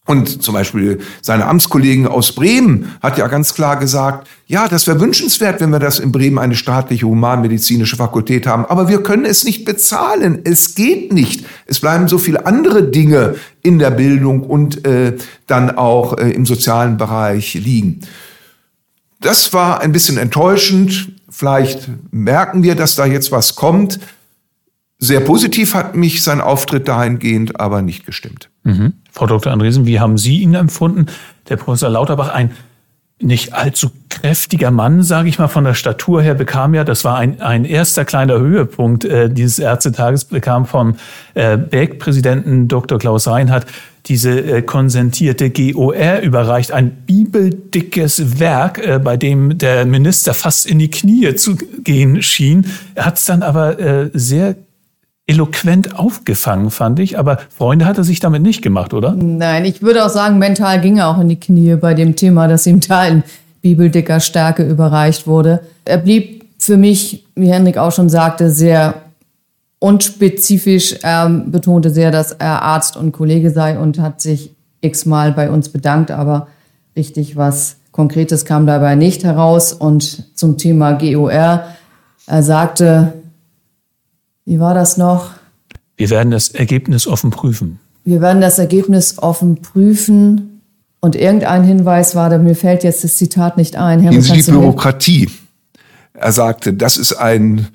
Und 0.07 0.43
zum 0.43 0.55
Beispiel 0.55 0.99
seine 1.23 1.47
Amtskollegen 1.47 2.09
aus 2.09 2.33
Bremen 2.33 2.97
hat 3.01 3.17
ja 3.17 3.29
ganz 3.29 3.55
klar 3.55 3.79
gesagt, 3.79 4.27
ja, 4.49 4.67
das 4.67 4.89
wäre 4.89 4.99
wünschenswert, 4.99 5.61
wenn 5.61 5.71
wir 5.71 5.79
das 5.79 6.01
in 6.01 6.11
Bremen 6.11 6.39
eine 6.39 6.57
staatliche 6.57 7.07
humanmedizinische 7.07 7.95
Fakultät 7.95 8.45
haben. 8.45 8.65
Aber 8.65 8.89
wir 8.89 9.05
können 9.05 9.25
es 9.25 9.45
nicht 9.45 9.65
bezahlen. 9.65 10.41
Es 10.43 10.75
geht 10.75 11.13
nicht. 11.13 11.45
Es 11.67 11.79
bleiben 11.79 12.09
so 12.09 12.19
viele 12.19 12.45
andere 12.45 12.83
Dinge 12.91 13.37
in 13.63 13.79
der 13.79 13.93
Bildung 13.93 14.43
und 14.43 14.85
äh, 14.85 15.17
dann 15.47 15.71
auch 15.77 16.19
äh, 16.19 16.31
im 16.31 16.45
sozialen 16.45 16.97
Bereich 16.97 17.55
liegen. 17.55 18.01
Das 19.21 19.53
war 19.53 19.81
ein 19.81 19.93
bisschen 19.93 20.19
enttäuschend. 20.19 21.13
Vielleicht 21.29 21.89
merken 22.11 22.63
wir, 22.63 22.75
dass 22.75 22.97
da 22.97 23.07
jetzt 23.07 23.31
was 23.31 23.55
kommt. 23.55 24.01
Sehr 24.99 25.21
positiv 25.21 25.75
hat 25.75 25.97
mich 25.97 26.23
sein 26.23 26.41
Auftritt 26.41 26.89
dahingehend 26.89 27.59
aber 27.59 27.81
nicht 27.81 28.05
gestimmt. 28.05 28.51
Mhm. 28.65 28.95
Frau 29.11 29.27
Dr. 29.27 29.53
Andresen, 29.53 29.87
wie 29.87 30.01
haben 30.01 30.19
Sie 30.19 30.41
ihn 30.41 30.55
empfunden? 30.55 31.07
Der 31.49 31.57
Professor 31.57 31.89
Lauterbach, 31.89 32.29
ein 32.29 32.51
nicht 33.21 33.53
allzu 33.53 33.91
kräftiger 34.09 34.71
Mann, 34.71 35.03
sage 35.03 35.29
ich 35.29 35.39
mal, 35.39 35.49
von 35.49 35.65
der 35.65 35.75
Statur 35.75 36.23
her, 36.23 36.35
bekam 36.35 36.75
ja, 36.75 36.85
das 36.85 37.05
war 37.05 37.17
ein, 37.17 37.41
ein 37.41 37.65
erster 37.65 38.05
kleiner 38.05 38.39
Höhepunkt 38.39 39.05
äh, 39.05 39.31
dieses 39.31 39.59
Ärztetages, 39.59 40.25
bekam 40.25 40.67
vom 40.67 40.97
äh, 41.35 41.57
BEG-Präsidenten 41.57 42.69
Dr. 42.69 42.99
Klaus 42.99 43.29
Reinhardt 43.29 43.67
diese 44.07 44.41
äh, 44.41 44.63
konsentierte 44.63 45.51
GOR 45.51 46.21
überreicht, 46.21 46.73
ein 46.73 46.91
bibeldickes 47.07 48.41
Werk, 48.41 48.79
äh, 48.79 48.99
bei 48.99 49.17
dem 49.17 49.59
der 49.59 49.85
Minister 49.85 50.35
fast 50.35 50.67
in 50.67 50.79
die 50.79 50.91
Knie 50.91 51.35
zu 51.35 51.57
gehen 51.57 52.23
schien. 52.23 52.67
Er 52.95 53.07
hat 53.07 53.19
es 53.19 53.27
dann 53.27 53.43
aber 53.43 53.79
äh, 53.79 54.11
sehr 54.15 54.57
eloquent 55.31 55.97
aufgefangen, 55.97 56.71
fand 56.71 56.99
ich. 56.99 57.19
Aber 57.19 57.39
Freunde 57.57 57.87
hat 57.87 57.99
er 57.99 58.05
sich 58.05 58.19
damit 58.19 58.43
nicht 58.43 58.63
gemacht, 58.63 58.93
oder? 58.93 59.13
Nein, 59.13 59.65
ich 59.65 59.81
würde 59.81 60.05
auch 60.05 60.11
sagen, 60.11 60.39
mental 60.39 60.81
ging 60.81 60.99
er 60.99 61.09
auch 61.09 61.21
in 61.21 61.29
die 61.29 61.39
Knie 61.39 61.77
bei 61.77 61.95
dem 61.95 62.17
Thema, 62.17 62.49
dass 62.49 62.67
ihm 62.67 62.81
da 62.81 63.07
in 63.07 63.23
bibeldicker 63.63 64.19
Stärke 64.19 64.65
überreicht 64.65 65.27
wurde. 65.29 65.61
Er 65.85 65.99
blieb 65.99 66.45
für 66.59 66.77
mich, 66.77 67.25
wie 67.37 67.49
Henrik 67.49 67.79
auch 67.79 67.93
schon 67.93 68.09
sagte, 68.09 68.51
sehr 68.51 68.95
unspezifisch. 69.79 70.97
Er 71.03 71.29
betonte 71.29 71.91
sehr, 71.91 72.11
dass 72.11 72.33
er 72.33 72.63
Arzt 72.63 72.97
und 72.97 73.13
Kollege 73.13 73.51
sei 73.51 73.79
und 73.79 74.01
hat 74.01 74.21
sich 74.21 74.51
x-mal 74.81 75.33
bei 75.33 75.51
uns 75.51 75.69
bedankt, 75.69 76.11
aber 76.11 76.49
richtig 76.97 77.37
was 77.37 77.77
Konkretes 77.93 78.45
kam 78.45 78.67
dabei 78.67 78.95
nicht 78.97 79.25
heraus. 79.25 79.73
Und 79.73 80.37
zum 80.37 80.59
Thema 80.59 80.93
GOR, 80.93 81.31
er 82.27 82.43
sagte, 82.43 83.13
wie 84.51 84.59
war 84.59 84.75
das 84.75 84.97
noch? 84.97 85.31
Wir 85.97 86.11
werden 86.11 86.33
das 86.33 86.49
Ergebnis 86.49 87.07
offen 87.07 87.31
prüfen. 87.31 87.79
Wir 88.03 88.21
werden 88.21 88.43
das 88.43 88.59
Ergebnis 88.59 89.17
offen 89.19 89.63
prüfen. 89.63 90.61
Und 91.01 91.15
irgendein 91.15 91.63
Hinweis 91.63 92.17
war, 92.17 92.37
mir 92.37 92.57
fällt 92.57 92.83
jetzt 92.83 93.05
das 93.05 93.17
Zitat 93.17 93.57
nicht 93.57 93.77
ein. 93.77 94.01
Herr, 94.01 94.11
die 94.11 94.43
Bürokratie. 94.43 95.31
Er 96.15 96.33
sagte, 96.33 96.73
das 96.73 96.97
ist 96.97 97.13
ein 97.13 97.69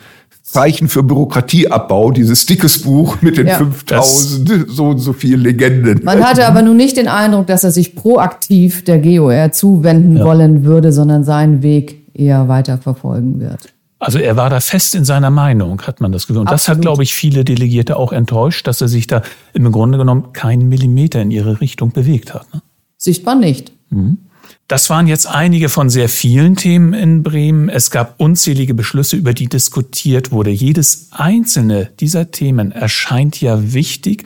Zeichen 0.43 0.89
für 0.89 1.01
Bürokratieabbau, 1.01 2.11
dieses 2.11 2.45
dickes 2.45 2.81
Buch 2.81 3.21
mit 3.21 3.37
den 3.37 3.47
ja, 3.47 3.55
5000 3.55 4.65
so 4.67 4.87
und 4.87 4.97
so 4.97 5.13
vielen 5.13 5.39
Legenden. 5.39 6.01
Man 6.03 6.21
hatte 6.25 6.45
aber 6.45 6.61
nun 6.61 6.75
nicht 6.75 6.97
den 6.97 7.07
Eindruck, 7.07 7.47
dass 7.47 7.63
er 7.63 7.71
sich 7.71 7.95
proaktiv 7.95 8.83
der 8.83 8.99
GOR 8.99 9.53
zuwenden 9.53 10.17
ja. 10.17 10.25
wollen 10.25 10.65
würde, 10.65 10.91
sondern 10.91 11.23
seinen 11.23 11.63
Weg 11.63 12.01
eher 12.13 12.49
weiter 12.49 12.77
verfolgen 12.79 13.39
wird. 13.39 13.74
Also 14.05 14.19
er 14.19 14.37
war 14.37 14.51
da 14.51 14.59
fest 14.59 14.93
in 14.93 15.03
seiner 15.03 15.31
Meinung, 15.31 15.81
hat 15.81 15.99
man 15.99 16.11
das 16.11 16.27
Gefühl. 16.27 16.41
Und 16.41 16.51
das 16.51 16.67
hat, 16.67 16.79
glaube 16.79 17.01
ich, 17.01 17.15
viele 17.15 17.43
Delegierte 17.43 17.97
auch 17.97 18.11
enttäuscht, 18.11 18.67
dass 18.67 18.79
er 18.79 18.87
sich 18.87 19.07
da 19.07 19.23
im 19.53 19.71
Grunde 19.71 19.97
genommen 19.97 20.31
keinen 20.31 20.69
Millimeter 20.69 21.23
in 21.23 21.31
ihre 21.31 21.59
Richtung 21.59 21.91
bewegt 21.91 22.35
hat. 22.35 22.53
Ne? 22.53 22.61
Sichtbar 22.97 23.33
nicht. 23.33 23.71
Mhm. 23.89 24.19
Das 24.67 24.91
waren 24.91 25.07
jetzt 25.07 25.25
einige 25.25 25.69
von 25.69 25.89
sehr 25.89 26.07
vielen 26.07 26.55
Themen 26.55 26.93
in 26.93 27.23
Bremen. 27.23 27.67
Es 27.67 27.89
gab 27.89 28.19
unzählige 28.19 28.75
Beschlüsse, 28.75 29.15
über 29.15 29.33
die 29.33 29.47
diskutiert 29.47 30.31
wurde. 30.31 30.51
Jedes 30.51 31.09
einzelne 31.11 31.89
dieser 31.99 32.29
Themen 32.29 32.71
erscheint 32.71 33.41
ja 33.41 33.73
wichtig. 33.73 34.25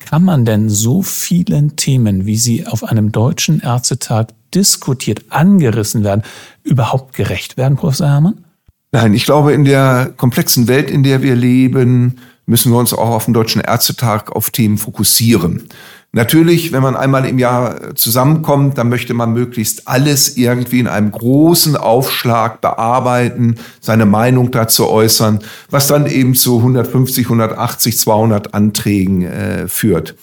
Kann 0.00 0.24
man 0.24 0.44
denn 0.44 0.68
so 0.68 1.02
vielen 1.02 1.76
Themen, 1.76 2.26
wie 2.26 2.36
sie 2.36 2.66
auf 2.66 2.82
einem 2.82 3.12
deutschen 3.12 3.60
Ärztetag 3.60 4.30
diskutiert, 4.52 5.26
angerissen 5.28 6.02
werden, 6.02 6.22
überhaupt 6.64 7.14
gerecht 7.14 7.56
werden, 7.56 7.76
Professor 7.76 8.08
Herrmann? 8.08 8.44
Nein, 8.92 9.14
ich 9.14 9.24
glaube, 9.24 9.52
in 9.52 9.64
der 9.64 10.12
komplexen 10.16 10.66
Welt, 10.66 10.90
in 10.90 11.02
der 11.04 11.22
wir 11.22 11.36
leben, 11.36 12.16
müssen 12.46 12.72
wir 12.72 12.78
uns 12.78 12.92
auch 12.92 13.10
auf 13.10 13.26
dem 13.26 13.34
Deutschen 13.34 13.60
Ärztetag 13.60 14.32
auf 14.32 14.50
Themen 14.50 14.78
fokussieren. 14.78 15.68
Natürlich, 16.12 16.72
wenn 16.72 16.82
man 16.82 16.96
einmal 16.96 17.24
im 17.24 17.38
Jahr 17.38 17.94
zusammenkommt, 17.94 18.76
dann 18.76 18.88
möchte 18.88 19.14
man 19.14 19.32
möglichst 19.32 19.86
alles 19.86 20.36
irgendwie 20.36 20.80
in 20.80 20.88
einem 20.88 21.12
großen 21.12 21.76
Aufschlag 21.76 22.60
bearbeiten, 22.60 23.54
seine 23.80 24.06
Meinung 24.06 24.50
dazu 24.50 24.88
äußern, 24.88 25.38
was 25.70 25.86
dann 25.86 26.06
eben 26.06 26.34
zu 26.34 26.58
150, 26.58 27.26
180, 27.26 27.96
200 27.96 28.54
Anträgen 28.54 29.22
äh, 29.22 29.68
führt. 29.68 30.16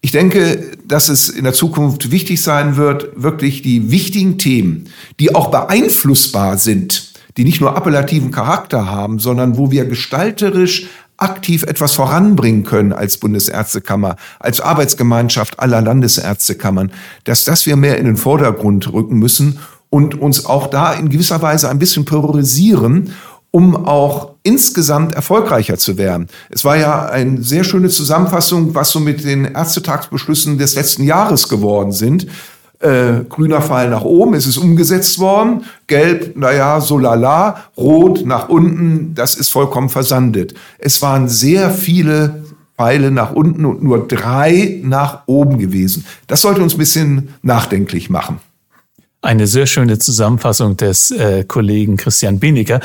Ich 0.00 0.12
denke, 0.12 0.78
dass 0.86 1.10
es 1.10 1.28
in 1.28 1.44
der 1.44 1.52
Zukunft 1.52 2.10
wichtig 2.10 2.40
sein 2.40 2.76
wird, 2.76 3.10
wirklich 3.14 3.60
die 3.60 3.90
wichtigen 3.90 4.38
Themen, 4.38 4.86
die 5.20 5.34
auch 5.34 5.50
beeinflussbar 5.50 6.56
sind, 6.56 7.07
die 7.38 7.44
nicht 7.44 7.60
nur 7.60 7.76
appellativen 7.76 8.32
Charakter 8.32 8.90
haben, 8.90 9.20
sondern 9.20 9.56
wo 9.56 9.70
wir 9.70 9.84
gestalterisch 9.84 10.88
aktiv 11.16 11.62
etwas 11.62 11.94
voranbringen 11.94 12.64
können 12.64 12.92
als 12.92 13.16
Bundesärztekammer, 13.16 14.16
als 14.40 14.60
Arbeitsgemeinschaft 14.60 15.60
aller 15.60 15.80
Landesärztekammern, 15.80 16.90
dass 17.24 17.44
das 17.44 17.64
wir 17.64 17.76
mehr 17.76 17.96
in 17.98 18.06
den 18.06 18.16
Vordergrund 18.16 18.92
rücken 18.92 19.18
müssen 19.18 19.60
und 19.88 20.20
uns 20.20 20.46
auch 20.46 20.66
da 20.66 20.92
in 20.92 21.10
gewisser 21.10 21.40
Weise 21.40 21.70
ein 21.70 21.78
bisschen 21.78 22.04
priorisieren, 22.04 23.12
um 23.52 23.86
auch 23.86 24.32
insgesamt 24.42 25.14
erfolgreicher 25.14 25.78
zu 25.78 25.96
werden. 25.96 26.26
Es 26.50 26.64
war 26.64 26.76
ja 26.76 27.06
eine 27.06 27.40
sehr 27.40 27.62
schöne 27.62 27.88
Zusammenfassung, 27.88 28.74
was 28.74 28.90
so 28.90 28.98
mit 28.98 29.22
den 29.24 29.44
Ärztetagsbeschlüssen 29.44 30.58
des 30.58 30.74
letzten 30.74 31.04
Jahres 31.04 31.48
geworden 31.48 31.92
sind 31.92 32.26
äh, 32.80 33.24
grüner 33.28 33.60
Pfeil 33.60 33.90
nach 33.90 34.02
oben, 34.02 34.34
es 34.34 34.46
ist 34.46 34.56
umgesetzt 34.56 35.18
worden. 35.18 35.64
Gelb, 35.86 36.36
naja, 36.36 36.80
so 36.80 36.98
lala. 36.98 37.64
Rot 37.76 38.24
nach 38.24 38.48
unten, 38.48 39.14
das 39.14 39.34
ist 39.34 39.48
vollkommen 39.48 39.88
versandet. 39.88 40.54
Es 40.78 41.02
waren 41.02 41.28
sehr 41.28 41.70
viele 41.70 42.44
Pfeile 42.76 43.10
nach 43.10 43.32
unten 43.32 43.64
und 43.64 43.82
nur 43.82 44.06
drei 44.06 44.80
nach 44.84 45.22
oben 45.26 45.58
gewesen. 45.58 46.06
Das 46.28 46.42
sollte 46.42 46.62
uns 46.62 46.74
ein 46.74 46.78
bisschen 46.78 47.34
nachdenklich 47.42 48.10
machen. 48.10 48.38
Eine 49.20 49.48
sehr 49.48 49.66
schöne 49.66 49.98
Zusammenfassung 49.98 50.76
des 50.76 51.10
äh, 51.10 51.42
Kollegen 51.42 51.96
Christian 51.96 52.38
Benecker 52.38 52.80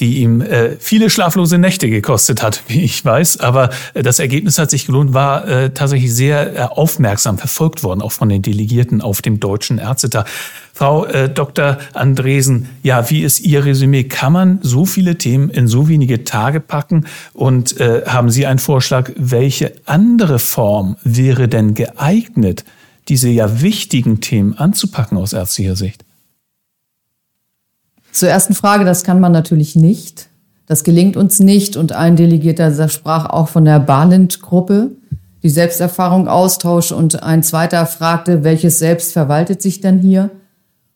die 0.00 0.18
ihm 0.18 0.40
äh, 0.40 0.76
viele 0.78 1.10
schlaflose 1.10 1.58
Nächte 1.58 1.88
gekostet 1.88 2.42
hat, 2.42 2.62
wie 2.68 2.82
ich 2.82 3.04
weiß. 3.04 3.38
Aber 3.38 3.70
äh, 3.94 4.02
das 4.02 4.18
Ergebnis 4.18 4.58
hat 4.58 4.70
sich 4.70 4.86
gelohnt, 4.86 5.14
war 5.14 5.46
äh, 5.46 5.70
tatsächlich 5.70 6.14
sehr 6.14 6.56
äh, 6.56 6.60
aufmerksam 6.62 7.38
verfolgt 7.38 7.82
worden, 7.82 8.02
auch 8.02 8.12
von 8.12 8.28
den 8.28 8.42
Delegierten 8.42 9.00
auf 9.00 9.22
dem 9.22 9.40
Deutschen 9.40 9.78
Ärztetag. 9.78 10.26
Frau 10.72 11.04
äh, 11.04 11.28
Dr. 11.28 11.78
Andresen, 11.92 12.68
ja, 12.82 13.10
wie 13.10 13.22
ist 13.22 13.40
Ihr 13.40 13.64
Resümee? 13.64 14.04
Kann 14.04 14.32
man 14.32 14.58
so 14.62 14.86
viele 14.86 15.18
Themen 15.18 15.50
in 15.50 15.68
so 15.68 15.88
wenige 15.88 16.24
Tage 16.24 16.60
packen? 16.60 17.06
Und 17.34 17.78
äh, 17.78 18.02
haben 18.06 18.30
Sie 18.30 18.46
einen 18.46 18.58
Vorschlag, 18.58 19.10
welche 19.16 19.72
andere 19.84 20.38
Form 20.38 20.96
wäre 21.04 21.48
denn 21.48 21.74
geeignet, 21.74 22.64
diese 23.08 23.28
ja 23.28 23.60
wichtigen 23.60 24.20
Themen 24.20 24.54
anzupacken 24.56 25.18
aus 25.18 25.32
ärztlicher 25.32 25.76
Sicht? 25.76 26.04
Zur 28.12 28.28
ersten 28.28 28.54
Frage, 28.54 28.84
das 28.84 29.04
kann 29.04 29.20
man 29.20 29.32
natürlich 29.32 29.76
nicht. 29.76 30.28
Das 30.66 30.84
gelingt 30.84 31.16
uns 31.16 31.40
nicht. 31.40 31.76
Und 31.76 31.92
ein 31.92 32.16
Delegierter 32.16 32.88
sprach 32.88 33.26
auch 33.26 33.48
von 33.48 33.64
der 33.64 33.80
Balint-Gruppe, 33.80 34.90
die 35.42 35.48
Selbsterfahrung 35.48 36.28
austauscht. 36.28 36.92
Und 36.92 37.22
ein 37.22 37.42
zweiter 37.42 37.86
fragte, 37.86 38.44
welches 38.44 38.78
Selbst 38.78 39.12
verwaltet 39.12 39.62
sich 39.62 39.80
denn 39.80 39.98
hier? 39.98 40.30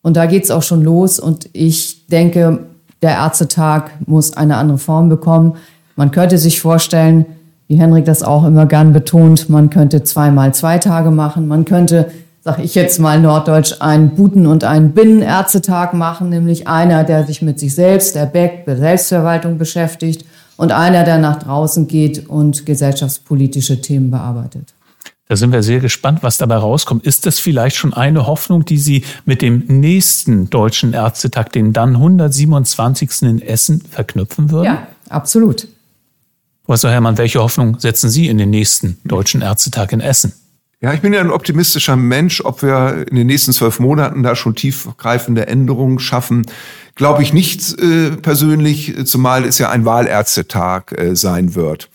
Und 0.02 0.16
da 0.16 0.26
geht's 0.26 0.50
auch 0.50 0.62
schon 0.62 0.82
los. 0.82 1.18
Und 1.18 1.48
ich 1.52 2.06
denke, 2.06 2.66
der 3.02 3.12
Ärztetag 3.12 3.90
muss 4.06 4.36
eine 4.36 4.56
andere 4.56 4.78
Form 4.78 5.08
bekommen. 5.08 5.56
Man 5.96 6.10
könnte 6.10 6.38
sich 6.38 6.60
vorstellen, 6.60 7.26
wie 7.68 7.76
Henrik 7.76 8.04
das 8.04 8.22
auch 8.22 8.44
immer 8.44 8.66
gern 8.66 8.92
betont, 8.92 9.48
man 9.48 9.70
könnte 9.70 10.02
zweimal 10.02 10.52
zwei 10.54 10.78
Tage 10.78 11.10
machen. 11.10 11.48
Man 11.48 11.64
könnte 11.64 12.10
sag 12.44 12.58
ich 12.58 12.74
jetzt 12.74 12.98
mal 13.00 13.18
norddeutsch, 13.20 13.76
einen 13.80 14.10
Buten- 14.14 14.46
und 14.46 14.64
einen 14.64 14.92
Binnenärztetag 14.92 15.94
machen, 15.94 16.28
nämlich 16.28 16.68
einer, 16.68 17.02
der 17.02 17.26
sich 17.26 17.40
mit 17.40 17.58
sich 17.58 17.74
selbst, 17.74 18.14
der 18.14 18.26
Beck, 18.26 18.66
der 18.66 18.76
Selbstverwaltung 18.76 19.56
beschäftigt 19.56 20.26
und 20.56 20.70
einer, 20.70 21.04
der 21.04 21.18
nach 21.18 21.42
draußen 21.42 21.88
geht 21.88 22.28
und 22.28 22.66
gesellschaftspolitische 22.66 23.80
Themen 23.80 24.10
bearbeitet. 24.10 24.74
Da 25.26 25.36
sind 25.36 25.52
wir 25.52 25.62
sehr 25.62 25.80
gespannt, 25.80 26.22
was 26.22 26.36
dabei 26.36 26.56
rauskommt. 26.56 27.06
Ist 27.06 27.24
das 27.24 27.38
vielleicht 27.38 27.76
schon 27.76 27.94
eine 27.94 28.26
Hoffnung, 28.26 28.66
die 28.66 28.76
Sie 28.76 29.04
mit 29.24 29.40
dem 29.40 29.64
nächsten 29.66 30.50
Deutschen 30.50 30.92
Ärztetag, 30.92 31.48
den 31.48 31.72
dann 31.72 31.96
127. 31.96 33.22
in 33.22 33.40
Essen, 33.40 33.80
verknüpfen 33.80 34.50
würden? 34.50 34.66
Ja, 34.66 34.86
absolut. 35.08 35.66
Professor 36.64 36.90
Herrmann, 36.90 37.16
welche 37.16 37.40
Hoffnung 37.40 37.80
setzen 37.80 38.10
Sie 38.10 38.28
in 38.28 38.36
den 38.36 38.50
nächsten 38.50 38.98
Deutschen 39.04 39.40
Ärztetag 39.40 39.92
in 39.92 40.00
Essen? 40.00 40.34
Ja, 40.84 40.92
ich 40.92 41.00
bin 41.00 41.14
ja 41.14 41.20
ein 41.20 41.30
optimistischer 41.30 41.96
Mensch. 41.96 42.42
Ob 42.44 42.60
wir 42.60 43.06
in 43.08 43.16
den 43.16 43.26
nächsten 43.26 43.54
zwölf 43.54 43.80
Monaten 43.80 44.22
da 44.22 44.36
schon 44.36 44.54
tiefgreifende 44.54 45.46
Änderungen 45.46 45.98
schaffen, 45.98 46.44
glaube 46.94 47.22
ich 47.22 47.32
nicht 47.32 47.80
äh, 47.80 48.10
persönlich, 48.10 48.94
zumal 49.06 49.46
es 49.46 49.56
ja 49.56 49.70
ein 49.70 49.86
Wahlärztetag 49.86 50.92
äh, 50.92 51.16
sein 51.16 51.54
wird. 51.54 51.88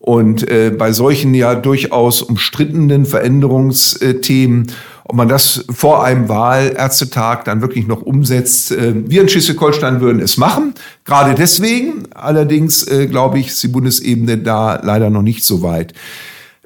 Und 0.00 0.50
äh, 0.50 0.72
bei 0.76 0.90
solchen 0.90 1.34
ja 1.34 1.54
durchaus 1.54 2.20
umstrittenen 2.20 3.06
Veränderungsthemen, 3.06 4.72
ob 5.04 5.14
man 5.14 5.28
das 5.28 5.64
vor 5.72 6.02
einem 6.04 6.28
Wahlärztetag 6.28 7.44
dann 7.44 7.60
wirklich 7.60 7.86
noch 7.86 8.02
umsetzt, 8.02 8.72
äh, 8.72 9.08
wir 9.08 9.22
in 9.22 9.28
Schleswig-Holstein 9.28 10.00
würden 10.00 10.20
es 10.20 10.36
machen. 10.36 10.74
Gerade 11.04 11.36
deswegen. 11.36 12.08
Allerdings 12.12 12.88
äh, 12.88 13.06
glaube 13.06 13.38
ich, 13.38 13.46
ist 13.46 13.62
die 13.62 13.68
Bundesebene 13.68 14.38
da 14.38 14.80
leider 14.82 15.10
noch 15.10 15.22
nicht 15.22 15.44
so 15.44 15.62
weit. 15.62 15.94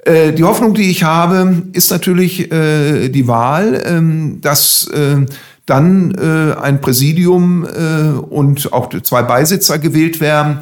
Äh, 0.07 0.31
die 0.31 0.43
Hoffnung, 0.45 0.73
die 0.73 0.89
ich 0.89 1.03
habe, 1.03 1.63
ist 1.73 1.91
natürlich 1.91 2.49
äh, 2.49 3.09
die 3.09 3.27
Wahl, 3.27 3.83
ähm, 3.85 4.39
dass 4.39 4.87
äh, 4.87 5.25
dann 5.65 6.11
äh, 6.11 6.57
ein 6.57 6.79
Präsidium 6.79 7.65
äh, 7.65 8.17
und 8.17 8.71
auch 8.71 8.89
zwei 9.01 9.21
Beisitzer 9.23 9.79
gewählt 9.79 10.21
werden, 10.21 10.59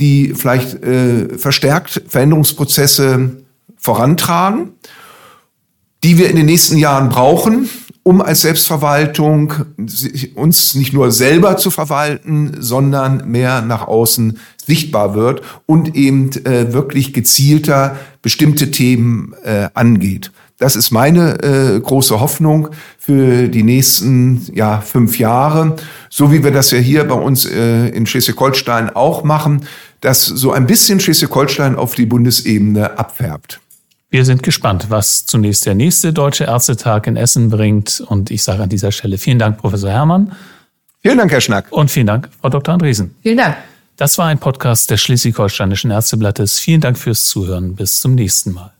die 0.00 0.32
vielleicht 0.36 0.78
verstärkt 1.38 2.02
Veränderungsprozesse 2.06 3.42
vorantragen, 3.76 4.70
die 6.04 6.18
wir 6.18 6.30
in 6.30 6.36
den 6.36 6.46
nächsten 6.46 6.78
Jahren 6.78 7.08
brauchen, 7.08 7.68
um 8.08 8.22
als 8.22 8.40
Selbstverwaltung 8.40 9.52
uns 10.34 10.74
nicht 10.74 10.94
nur 10.94 11.12
selber 11.12 11.58
zu 11.58 11.70
verwalten, 11.70 12.56
sondern 12.58 13.30
mehr 13.30 13.60
nach 13.60 13.86
außen 13.86 14.38
sichtbar 14.66 15.14
wird 15.14 15.42
und 15.66 15.94
eben 15.94 16.30
äh, 16.46 16.72
wirklich 16.72 17.12
gezielter 17.12 17.98
bestimmte 18.22 18.70
Themen 18.70 19.34
äh, 19.44 19.68
angeht. 19.74 20.32
Das 20.56 20.74
ist 20.74 20.90
meine 20.90 21.42
äh, 21.42 21.78
große 21.78 22.18
Hoffnung 22.18 22.70
für 22.98 23.48
die 23.48 23.62
nächsten 23.62 24.40
ja, 24.54 24.80
fünf 24.80 25.18
Jahre, 25.18 25.76
so 26.08 26.32
wie 26.32 26.42
wir 26.42 26.50
das 26.50 26.70
ja 26.70 26.78
hier 26.78 27.04
bei 27.04 27.14
uns 27.14 27.44
äh, 27.44 27.88
in 27.88 28.06
Schleswig-Holstein 28.06 28.88
auch 28.88 29.22
machen, 29.22 29.66
dass 30.00 30.24
so 30.24 30.50
ein 30.50 30.66
bisschen 30.66 30.98
Schleswig-Holstein 30.98 31.76
auf 31.76 31.94
die 31.94 32.06
Bundesebene 32.06 32.98
abfärbt. 32.98 33.60
Wir 34.10 34.24
sind 34.24 34.42
gespannt, 34.42 34.86
was 34.88 35.26
zunächst 35.26 35.66
der 35.66 35.74
nächste 35.74 36.14
Deutsche 36.14 36.44
Ärztetag 36.44 37.06
in 37.06 37.16
Essen 37.16 37.50
bringt. 37.50 38.00
Und 38.00 38.30
ich 38.30 38.42
sage 38.42 38.62
an 38.62 38.70
dieser 38.70 38.90
Stelle 38.90 39.18
vielen 39.18 39.38
Dank, 39.38 39.58
Professor 39.58 39.90
Herrmann. 39.90 40.32
Vielen 41.02 41.18
Dank, 41.18 41.30
Herr 41.30 41.42
Schnack. 41.42 41.66
Und 41.70 41.90
vielen 41.90 42.06
Dank, 42.06 42.30
Frau 42.40 42.48
Dr. 42.48 42.72
Andresen. 42.72 43.14
Vielen 43.22 43.36
Dank. 43.36 43.56
Das 43.96 44.16
war 44.16 44.26
ein 44.26 44.38
Podcast 44.38 44.90
des 44.90 45.00
Schleswig-Holsteinischen 45.02 45.90
Ärzteblattes. 45.90 46.58
Vielen 46.58 46.80
Dank 46.80 46.98
fürs 46.98 47.26
Zuhören. 47.26 47.74
Bis 47.74 48.00
zum 48.00 48.14
nächsten 48.14 48.52
Mal. 48.52 48.72